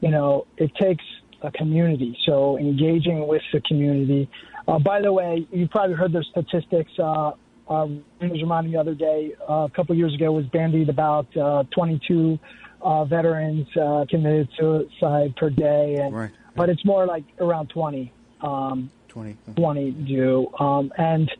you 0.00 0.10
know 0.10 0.46
it 0.56 0.74
takes 0.76 1.04
a 1.42 1.50
community. 1.52 2.16
So 2.26 2.58
engaging 2.58 3.26
with 3.26 3.42
the 3.52 3.60
community. 3.62 4.28
Uh, 4.66 4.78
by 4.78 5.00
the 5.00 5.12
way, 5.12 5.46
you 5.50 5.66
probably 5.68 5.96
heard 5.96 6.12
the 6.12 6.24
statistics. 6.30 6.92
Uh, 6.98 7.32
uh, 7.68 7.86
it 8.20 8.30
was 8.30 8.40
reminding 8.40 8.72
me 8.72 8.76
the 8.76 8.80
other 8.80 8.94
day, 8.94 9.34
uh, 9.48 9.66
a 9.66 9.70
couple 9.74 9.94
years 9.94 10.14
ago, 10.14 10.32
was 10.32 10.46
bandied 10.46 10.88
about 10.88 11.34
uh, 11.36 11.64
22 11.74 12.38
uh, 12.80 13.04
veterans 13.04 13.66
uh, 13.76 14.04
committed 14.08 14.48
suicide 14.58 15.34
per 15.36 15.50
day, 15.50 15.96
and 16.00 16.14
Right. 16.14 16.30
but 16.56 16.68
it's 16.70 16.84
more 16.84 17.06
like 17.06 17.24
around 17.40 17.68
20. 17.68 18.12
Um, 18.40 18.90
20. 19.08 19.36
20 19.56 19.90
do. 19.90 20.48
Um, 20.58 20.92
and 20.96 21.30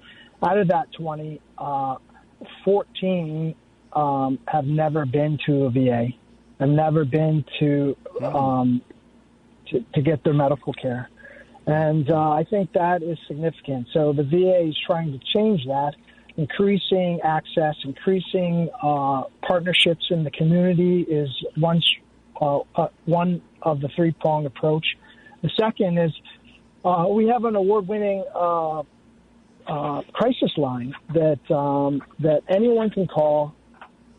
out 0.43 0.59
of 0.59 0.69
that 0.69 0.93
20, 0.93 1.41
uh, 1.59 1.97
14 2.65 3.55
um, 3.93 4.39
have 4.47 4.65
never 4.65 5.07
been 5.07 5.39
to 5.47 5.65
a 5.65 5.71
VA, 5.71 6.09
have 6.61 6.69
never 6.69 7.05
been 7.05 7.45
to, 7.61 7.97
um, 8.23 8.83
to, 9.71 9.85
to 9.95 10.03
get 10.03 10.23
their 10.25 10.35
medical 10.35 10.73
care. 10.73 11.09
And 11.67 12.11
uh, 12.11 12.31
I 12.31 12.45
think 12.49 12.73
that 12.73 13.03
is 13.03 13.19
significant. 13.27 13.89
So 13.93 14.13
the 14.13 14.23
VA 14.23 14.69
is 14.69 14.77
trying 14.87 15.13
to 15.13 15.21
change 15.35 15.67
that, 15.67 15.93
increasing 16.39 17.21
access, 17.23 17.75
increasing 17.85 18.71
uh, 18.83 19.25
partnerships 19.47 20.07
in 20.11 20.25
the 20.25 20.31
community 20.31 21.03
is 21.03 21.29
one, 21.57 21.83
uh, 22.41 22.61
uh, 22.75 22.89
one 23.05 23.43
of 23.61 23.81
the 23.81 23.89
three 23.95 24.13
prong 24.13 24.47
approach. 24.47 24.87
The 25.43 25.51
second 25.59 25.99
is 25.99 26.13
uh, 26.89 27.07
we 27.09 27.27
have 27.27 27.45
an 27.45 27.55
award-winning 27.55 28.25
uh, 28.35 28.83
uh, 29.67 30.01
crisis 30.15 30.51
line 30.57 30.95
that 31.13 31.39
um, 31.55 32.03
that 32.21 32.43
anyone 32.49 32.89
can 32.89 33.07
call, 33.07 33.55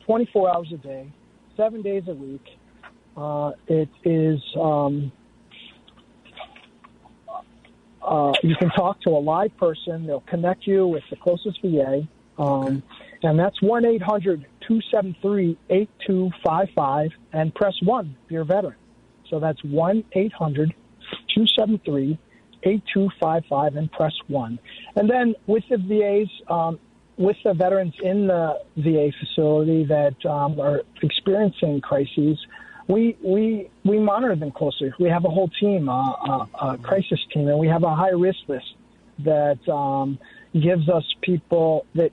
24 0.06 0.56
hours 0.56 0.72
a 0.74 0.78
day, 0.78 1.12
seven 1.58 1.82
days 1.82 2.04
a 2.08 2.14
week. 2.14 2.46
Uh, 3.18 3.54
it 3.68 3.90
is 4.04 4.40
um, 4.56 5.12
uh, 8.04 8.34
you 8.44 8.56
can 8.56 8.70
talk 8.70 9.02
to 9.02 9.10
a 9.10 9.20
live 9.20 9.58
person. 9.58 10.06
They'll 10.06 10.20
connect 10.22 10.68
you 10.68 10.86
with 10.86 11.04
the 11.10 11.16
closest 11.16 11.60
VA, 11.64 12.08
um, 12.38 12.84
and 13.24 13.40
that's 13.40 13.60
one 13.64 13.82
273 13.82 15.58
8255 15.72 17.10
and 17.34 17.56
press 17.56 17.74
one 17.82 18.16
if 18.26 18.32
you're 18.32 18.44
a 18.44 18.46
veteran. 18.46 18.76
So 19.28 19.40
that's 19.40 19.64
one 19.64 20.04
273 20.14 22.20
8255 22.64 23.76
and 23.76 23.92
press 23.92 24.14
1. 24.28 24.60
And 24.96 25.10
then 25.10 25.36
with 25.48 25.64
the 25.70 25.78
VAs, 25.78 26.30
um, 26.50 26.80
with 27.18 27.38
the 27.44 27.54
veterans 27.54 27.94
in 28.02 28.28
the 28.28 28.60
VA 28.78 29.12
facility 29.20 29.86
that 29.86 30.26
um, 30.26 30.60
are 30.60 30.84
experiencing 31.02 31.82
crises, 31.82 32.38
we, 32.88 33.18
we, 33.22 33.70
we 33.84 34.00
monitor 34.00 34.36
them 34.36 34.52
closely. 34.52 34.92
We 35.00 35.10
have 35.10 35.26
a 35.26 35.30
whole 35.30 35.50
team, 35.60 35.90
uh, 35.90 35.94
a, 35.94 36.48
a 36.62 36.78
crisis 36.78 37.20
team, 37.34 37.48
and 37.48 37.60
we 37.60 37.68
have 37.68 37.84
a 37.84 37.94
high 37.94 38.10
risk 38.10 38.40
list 38.48 38.74
that 39.20 39.60
um, 39.70 40.18
gives 40.54 40.90
us 40.90 41.04
people 41.22 41.86
that, 41.94 42.12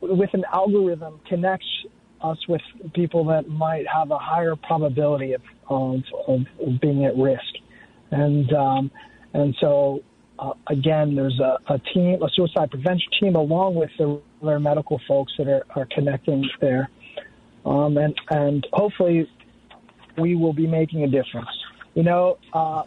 with 0.00 0.32
an 0.34 0.44
algorithm, 0.52 1.20
connects 1.26 1.66
us 2.20 2.38
with 2.48 2.60
people 2.94 3.24
that 3.24 3.48
might 3.48 3.86
have 3.88 4.10
a 4.10 4.18
higher 4.18 4.56
probability 4.56 5.32
of, 5.32 5.42
of, 5.68 6.02
of, 6.28 6.40
of 6.64 6.80
being 6.80 7.04
at 7.04 7.16
risk. 7.16 7.42
And, 8.10 8.52
um, 8.52 8.90
and 9.34 9.54
so, 9.60 10.02
uh, 10.38 10.52
again, 10.68 11.16
there's 11.16 11.38
a, 11.40 11.58
a 11.68 11.78
team, 11.92 12.22
a 12.22 12.28
suicide 12.34 12.70
prevention 12.70 13.08
team, 13.20 13.36
along 13.36 13.74
with 13.74 13.90
the 13.98 14.20
their 14.42 14.60
medical 14.60 15.00
folks 15.08 15.32
that 15.38 15.48
are, 15.48 15.64
are 15.74 15.86
connecting 15.90 16.48
there. 16.60 16.88
Um, 17.66 17.96
and, 17.96 18.14
and 18.30 18.66
hopefully, 18.72 19.28
we 20.16 20.36
will 20.36 20.52
be 20.52 20.66
making 20.66 21.02
a 21.02 21.08
difference. 21.08 21.48
You 21.94 22.04
know, 22.04 22.38
uh, 22.52 22.84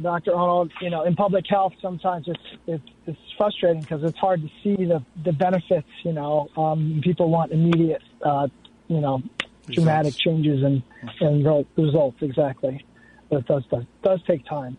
Dr. 0.00 0.34
Arnold, 0.34 0.72
you 0.80 0.90
know, 0.90 1.04
in 1.04 1.14
public 1.14 1.44
health, 1.48 1.72
sometimes 1.80 2.26
it's 2.28 2.58
it's, 2.66 2.84
it's 3.06 3.18
frustrating 3.38 3.80
because 3.80 4.02
it's 4.04 4.18
hard 4.18 4.42
to 4.42 4.48
see 4.62 4.84
the, 4.84 5.02
the 5.24 5.32
benefits. 5.32 5.88
You 6.02 6.12
know, 6.12 6.48
um, 6.58 7.00
people 7.02 7.30
want 7.30 7.52
immediate, 7.52 8.02
uh, 8.22 8.48
you 8.88 9.00
know, 9.00 9.22
dramatic 9.70 10.14
changes 10.14 10.62
and 10.62 10.82
and 11.20 11.66
results. 11.76 12.18
Exactly, 12.20 12.84
but 13.30 13.40
it 13.40 13.46
does 13.46 13.64
does, 13.70 13.84
does 14.02 14.20
take 14.26 14.44
time. 14.44 14.76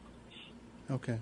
Okay. 0.91 1.17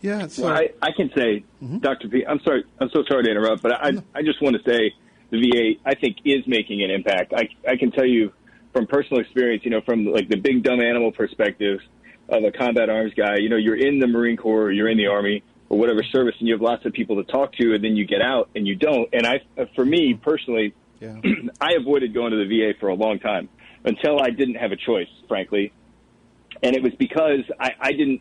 Yeah. 0.00 0.26
So 0.28 0.44
Well, 0.44 0.54
uh, 0.54 0.60
I, 0.60 0.70
I 0.82 0.90
can 0.92 1.10
say, 1.14 1.44
mm-hmm. 1.62 1.78
Dr. 1.78 2.08
P. 2.08 2.24
I'm 2.26 2.40
sorry. 2.40 2.64
I'm 2.80 2.90
so 2.90 3.02
sorry 3.08 3.24
to 3.24 3.30
interrupt, 3.30 3.62
but 3.62 3.72
I 3.72 3.92
I 4.14 4.22
just 4.22 4.42
want 4.42 4.56
to 4.56 4.62
say 4.70 4.94
the 5.30 5.40
VA 5.40 5.80
I 5.84 5.94
think 5.94 6.18
is 6.24 6.46
making 6.46 6.82
an 6.82 6.90
impact. 6.90 7.32
I 7.34 7.48
I 7.68 7.76
can 7.76 7.90
tell 7.90 8.06
you 8.06 8.32
from 8.72 8.86
personal 8.86 9.20
experience, 9.20 9.64
you 9.64 9.70
know, 9.70 9.80
from 9.80 10.06
like 10.06 10.28
the 10.28 10.36
big 10.36 10.62
dumb 10.62 10.80
animal 10.80 11.12
perspective 11.12 11.80
of 12.28 12.44
a 12.44 12.52
combat 12.52 12.90
arms 12.90 13.12
guy. 13.14 13.36
You 13.38 13.48
know, 13.48 13.56
you're 13.56 13.76
in 13.76 13.98
the 13.98 14.06
Marine 14.06 14.36
Corps, 14.36 14.64
or 14.64 14.72
you're 14.72 14.88
in 14.88 14.98
the 14.98 15.06
Army, 15.06 15.42
or 15.68 15.78
whatever 15.78 16.02
service, 16.02 16.34
and 16.38 16.48
you 16.48 16.54
have 16.54 16.62
lots 16.62 16.84
of 16.84 16.92
people 16.92 17.16
to 17.16 17.30
talk 17.30 17.52
to, 17.54 17.74
and 17.74 17.82
then 17.82 17.96
you 17.96 18.06
get 18.06 18.22
out 18.22 18.50
and 18.54 18.66
you 18.66 18.76
don't. 18.76 19.08
And 19.12 19.26
I, 19.26 19.40
uh, 19.56 19.64
for 19.74 19.84
me 19.84 20.12
mm-hmm. 20.12 20.22
personally, 20.22 20.74
yeah. 21.00 21.20
I 21.60 21.74
avoided 21.74 22.14
going 22.14 22.32
to 22.32 22.38
the 22.38 22.46
VA 22.46 22.78
for 22.78 22.88
a 22.88 22.94
long 22.94 23.18
time 23.18 23.48
until 23.84 24.20
I 24.20 24.30
didn't 24.30 24.56
have 24.56 24.72
a 24.72 24.76
choice, 24.76 25.08
frankly. 25.28 25.72
And 26.62 26.74
it 26.74 26.82
was 26.82 26.94
because 26.94 27.42
I, 27.60 27.72
I 27.80 27.92
didn't 27.92 28.20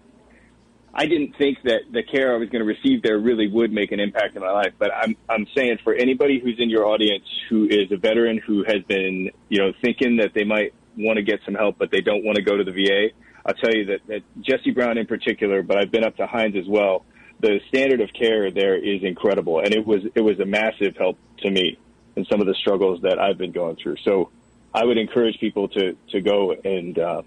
I 0.99 1.05
didn't 1.05 1.37
think 1.37 1.61
that 1.63 1.81
the 1.91 2.01
care 2.01 2.33
I 2.33 2.37
was 2.37 2.49
going 2.49 2.65
to 2.65 2.67
receive 2.67 3.03
there 3.03 3.19
really 3.19 3.47
would 3.47 3.71
make 3.71 3.91
an 3.91 3.99
impact 3.99 4.35
in 4.35 4.41
my 4.41 4.51
life. 4.51 4.73
But 4.79 4.91
I'm 4.95 5.15
I'm 5.29 5.45
saying 5.55 5.77
for 5.83 5.93
anybody 5.93 6.39
who's 6.39 6.55
in 6.57 6.71
your 6.71 6.87
audience 6.87 7.23
who 7.49 7.65
is 7.65 7.91
a 7.91 7.97
veteran 7.97 8.39
who 8.39 8.63
has 8.63 8.81
been 8.87 9.29
you 9.47 9.59
know 9.59 9.73
thinking 9.79 10.17
that 10.17 10.33
they 10.33 10.43
might 10.43 10.73
want 10.97 11.17
to 11.17 11.23
get 11.23 11.39
some 11.45 11.53
help 11.53 11.77
but 11.77 11.91
they 11.91 12.01
don't 12.01 12.25
want 12.25 12.37
to 12.37 12.41
go 12.41 12.57
to 12.57 12.63
the 12.63 12.71
VA, 12.71 13.09
I'll 13.45 13.53
tell 13.53 13.73
you 13.73 13.85
that, 13.85 14.07
that 14.07 14.23
Jesse 14.41 14.71
Brown 14.71 14.97
in 14.97 15.05
particular, 15.05 15.61
but 15.61 15.77
I've 15.77 15.91
been 15.91 16.03
up 16.03 16.17
to 16.17 16.25
Hines 16.25 16.55
as 16.55 16.67
well. 16.67 17.05
The 17.39 17.61
standard 17.67 18.01
of 18.01 18.11
care 18.13 18.49
there 18.49 18.75
is 18.75 19.03
incredible, 19.03 19.59
and 19.59 19.71
it 19.73 19.85
was 19.85 20.01
it 20.15 20.21
was 20.21 20.39
a 20.39 20.45
massive 20.45 20.97
help 20.97 21.19
to 21.43 21.51
me 21.51 21.77
in 22.15 22.25
some 22.25 22.41
of 22.41 22.47
the 22.47 22.55
struggles 22.55 23.01
that 23.03 23.19
I've 23.19 23.37
been 23.37 23.51
going 23.51 23.75
through. 23.75 23.97
So 24.03 24.31
I 24.73 24.83
would 24.83 24.97
encourage 24.97 25.39
people 25.39 25.67
to 25.69 25.95
to 26.09 26.21
go 26.21 26.53
and 26.53 26.97
uh, 26.97 27.21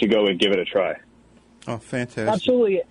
to 0.00 0.08
go 0.08 0.26
and 0.26 0.40
give 0.40 0.50
it 0.50 0.58
a 0.58 0.64
try. 0.64 0.96
Oh, 1.66 1.78
fantastic. 1.78 2.28
Absolutely. 2.28 2.82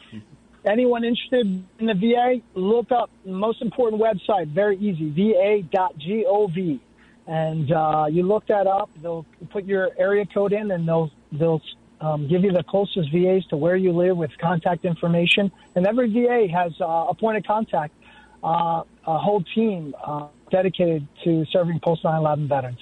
Anyone 0.65 1.03
interested 1.03 1.63
in 1.79 1.85
the 1.85 1.93
VA, 1.93 2.41
look 2.53 2.91
up 2.91 3.09
the 3.25 3.31
most 3.31 3.61
important 3.61 4.01
website, 4.01 4.47
very 4.47 4.77
easy, 4.77 5.09
va.gov. 5.09 6.79
And 7.27 7.71
uh, 7.71 8.05
you 8.09 8.23
look 8.23 8.47
that 8.47 8.67
up, 8.67 8.89
they'll 9.01 9.25
put 9.49 9.65
your 9.65 9.89
area 9.97 10.25
code 10.25 10.53
in 10.53 10.71
and 10.71 10.87
they'll, 10.87 11.11
they'll 11.31 11.61
um, 11.99 12.27
give 12.27 12.43
you 12.43 12.51
the 12.51 12.63
closest 12.63 13.11
VAs 13.11 13.45
to 13.49 13.57
where 13.57 13.75
you 13.75 13.91
live 13.91 14.17
with 14.17 14.31
contact 14.39 14.85
information. 14.85 15.51
And 15.75 15.87
every 15.87 16.11
VA 16.11 16.47
has 16.53 16.73
uh, 16.79 17.07
a 17.09 17.15
point 17.15 17.37
of 17.37 17.43
contact, 17.43 17.93
uh, 18.43 18.83
a 19.07 19.17
whole 19.17 19.43
team 19.55 19.95
uh, 20.03 20.27
dedicated 20.51 21.07
to 21.23 21.45
serving 21.51 21.79
post 21.79 22.03
9 22.03 22.19
11 22.19 22.47
veterans. 22.47 22.79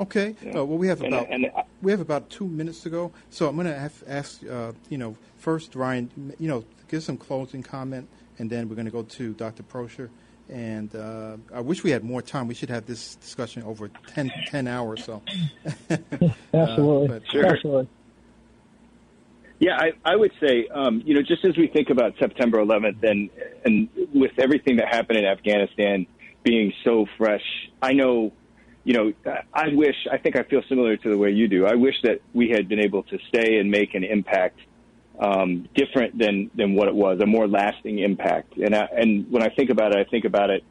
Okay. 0.00 0.34
Uh, 0.46 0.64
well, 0.64 0.78
we 0.78 0.86
have 0.88 1.00
And- 1.02 1.12
about 1.14 1.26
and 1.30 1.46
I- 1.56 1.64
we 1.82 1.90
have 1.92 2.00
about 2.00 2.28
two 2.30 2.46
minutes 2.46 2.82
to 2.82 2.90
go. 2.90 3.12
So 3.30 3.48
I'm 3.48 3.54
going 3.56 3.66
to 3.66 3.90
ask 4.08 4.40
uh, 4.48 4.72
you 4.88 4.98
know 4.98 5.16
first 5.36 5.74
Ryan, 5.74 6.10
you 6.38 6.48
know, 6.48 6.64
give 6.88 7.02
some 7.02 7.16
closing 7.16 7.62
comment, 7.62 8.08
and 8.38 8.48
then 8.50 8.68
we're 8.68 8.74
going 8.76 8.86
to 8.86 8.92
go 8.92 9.02
to 9.02 9.32
Dr. 9.34 9.62
Proescher. 9.62 10.08
And 10.50 10.94
uh, 10.96 11.36
I 11.52 11.60
wish 11.60 11.84
we 11.84 11.90
had 11.90 12.02
more 12.04 12.22
time. 12.22 12.48
We 12.48 12.54
should 12.54 12.70
have 12.70 12.86
this 12.86 13.16
discussion 13.16 13.62
over 13.64 13.88
10, 14.14 14.30
10 14.46 14.66
hours. 14.66 15.04
So 15.04 15.20
Absolutely. 16.54 17.08
but- 17.08 17.22
Sure. 17.30 17.46
Absolutely. 17.46 17.88
Yeah, 19.60 19.76
I, 19.76 19.90
I 20.04 20.14
would 20.16 20.30
say, 20.40 20.68
um, 20.72 21.02
you 21.04 21.14
know, 21.14 21.20
just 21.22 21.44
as 21.44 21.56
we 21.56 21.66
think 21.66 21.90
about 21.90 22.14
September 22.20 22.58
11th 22.64 23.02
and 23.02 23.28
and 23.64 23.88
with 24.14 24.30
everything 24.38 24.76
that 24.76 24.86
happened 24.88 25.18
in 25.18 25.24
Afghanistan 25.24 26.06
being 26.44 26.72
so 26.84 27.06
fresh, 27.18 27.42
I 27.82 27.92
know, 27.92 28.32
you 28.88 28.94
know, 28.94 29.12
I 29.52 29.68
wish, 29.74 29.96
I 30.10 30.16
think 30.16 30.34
I 30.38 30.44
feel 30.44 30.62
similar 30.66 30.96
to 30.96 31.10
the 31.10 31.18
way 31.18 31.30
you 31.30 31.46
do. 31.46 31.66
I 31.66 31.74
wish 31.74 31.96
that 32.04 32.22
we 32.32 32.48
had 32.48 32.70
been 32.70 32.80
able 32.80 33.02
to 33.02 33.18
stay 33.28 33.58
and 33.58 33.70
make 33.70 33.94
an 33.94 34.02
impact 34.02 34.58
um, 35.20 35.68
different 35.74 36.16
than 36.16 36.50
than 36.54 36.72
what 36.72 36.88
it 36.88 36.94
was, 36.94 37.20
a 37.20 37.26
more 37.26 37.46
lasting 37.46 37.98
impact. 37.98 38.56
And 38.56 38.74
I, 38.74 38.88
and 38.96 39.30
when 39.30 39.42
I 39.42 39.50
think 39.50 39.68
about 39.68 39.92
it, 39.92 39.98
I 39.98 40.08
think 40.08 40.24
about 40.24 40.48
it 40.48 40.64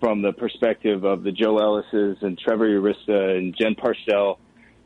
from 0.00 0.20
the 0.20 0.34
perspective 0.34 1.04
of 1.04 1.22
the 1.22 1.32
Joe 1.32 1.56
Ellises 1.56 2.20
and 2.20 2.38
Trevor 2.38 2.68
Urista 2.68 3.38
and 3.38 3.56
Jen 3.56 3.74
Parcell 3.74 4.38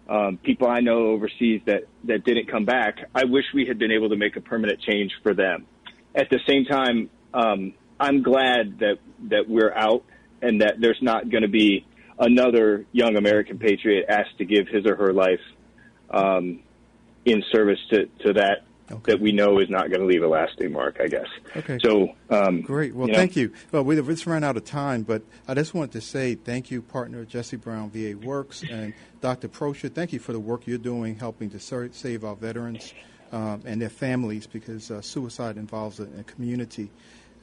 um, 0.08 0.38
people 0.40 0.68
I 0.68 0.78
know 0.78 1.08
overseas 1.08 1.62
that 1.66 1.88
that 2.04 2.22
didn't 2.22 2.48
come 2.48 2.66
back. 2.66 2.98
I 3.12 3.24
wish 3.24 3.46
we 3.52 3.66
had 3.66 3.80
been 3.80 3.90
able 3.90 4.10
to 4.10 4.16
make 4.16 4.36
a 4.36 4.40
permanent 4.40 4.80
change 4.80 5.10
for 5.24 5.34
them. 5.34 5.66
At 6.14 6.30
the 6.30 6.38
same 6.46 6.66
time, 6.66 7.10
um, 7.34 7.74
I'm 7.98 8.22
glad 8.22 8.78
that 8.78 8.98
that 9.30 9.48
we're 9.48 9.74
out 9.74 10.04
and 10.40 10.60
that 10.60 10.74
there's 10.80 11.02
not 11.02 11.28
going 11.28 11.42
to 11.42 11.48
be 11.48 11.84
another 12.18 12.86
young 12.92 13.16
American 13.16 13.58
patriot 13.58 14.06
asked 14.08 14.38
to 14.38 14.44
give 14.44 14.68
his 14.68 14.86
or 14.86 14.96
her 14.96 15.12
life 15.12 15.40
um, 16.10 16.60
in 17.24 17.42
service 17.52 17.80
to, 17.90 18.06
to 18.24 18.32
that 18.34 18.64
okay. 18.90 19.12
that 19.12 19.20
we 19.20 19.32
know 19.32 19.58
is 19.58 19.68
not 19.68 19.88
going 19.88 20.00
to 20.00 20.06
leave 20.06 20.22
a 20.22 20.28
lasting 20.28 20.72
mark, 20.72 20.98
I 21.00 21.08
guess. 21.08 21.26
Okay. 21.56 21.78
So 21.82 22.14
um, 22.30 22.62
great. 22.62 22.94
Well, 22.94 23.08
you 23.08 23.12
know, 23.12 23.18
thank 23.18 23.36
you. 23.36 23.52
Well, 23.72 23.82
we 23.82 23.96
just 23.96 24.26
ran 24.26 24.44
out 24.44 24.56
of 24.56 24.64
time, 24.64 25.02
but 25.02 25.22
I 25.48 25.54
just 25.54 25.74
wanted 25.74 25.92
to 25.92 26.00
say 26.00 26.34
thank 26.34 26.70
you, 26.70 26.82
partner 26.82 27.24
Jesse 27.24 27.56
Brown, 27.56 27.90
VA 27.90 28.16
Works, 28.16 28.64
and 28.68 28.94
Dr. 29.20 29.48
Proescher. 29.48 29.92
Thank 29.92 30.12
you 30.12 30.18
for 30.18 30.32
the 30.32 30.40
work 30.40 30.66
you're 30.66 30.78
doing, 30.78 31.16
helping 31.16 31.50
to 31.50 31.90
save 31.92 32.24
our 32.24 32.36
veterans 32.36 32.94
um, 33.32 33.62
and 33.66 33.80
their 33.80 33.90
families, 33.90 34.46
because 34.46 34.90
uh, 34.90 35.00
suicide 35.02 35.56
involves 35.56 36.00
a, 36.00 36.04
a 36.18 36.22
community. 36.24 36.90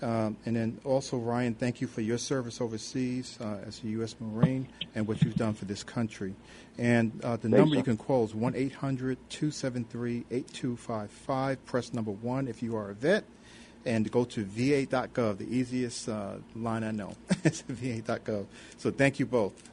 Um, 0.04 0.36
and 0.46 0.56
then 0.58 0.80
also, 0.84 1.18
Ryan, 1.18 1.54
thank 1.54 1.80
you 1.80 1.88
for 1.88 2.02
your 2.02 2.18
service 2.18 2.60
overseas 2.60 3.38
uh, 3.40 3.60
as 3.66 3.82
a 3.84 3.88
U.S. 3.88 4.16
Marine 4.20 4.68
and 4.96 5.08
what 5.08 5.22
you've 5.22 5.36
done 5.36 5.54
for 5.54 5.64
this 5.64 5.82
country. 5.82 6.36
And 6.78 7.14
uh, 7.24 7.38
the 7.38 7.44
Thanks, 7.44 7.58
number 7.58 7.76
you 7.78 7.84
can 7.84 7.96
call 7.96 8.26
is 8.26 8.36
1 8.36 8.54
800 8.54 9.18
273 9.30 10.26
8255. 10.30 11.66
Press 11.66 11.94
number 11.94 12.12
one 12.12 12.50
if 12.50 12.62
you 12.62 12.76
are 12.76 12.90
a 12.90 12.94
vet. 12.94 13.24
And 13.86 14.10
go 14.12 14.26
to 14.26 14.44
va.gov, 14.44 15.38
the 15.38 15.56
easiest 15.56 16.08
uh, 16.10 16.36
line 16.56 16.84
I 16.84 16.92
know. 16.92 17.16
it's 17.44 17.62
va.gov. 17.62 18.46
So 18.78 18.92
thank 18.92 19.20
you 19.20 19.26
both. 19.26 19.73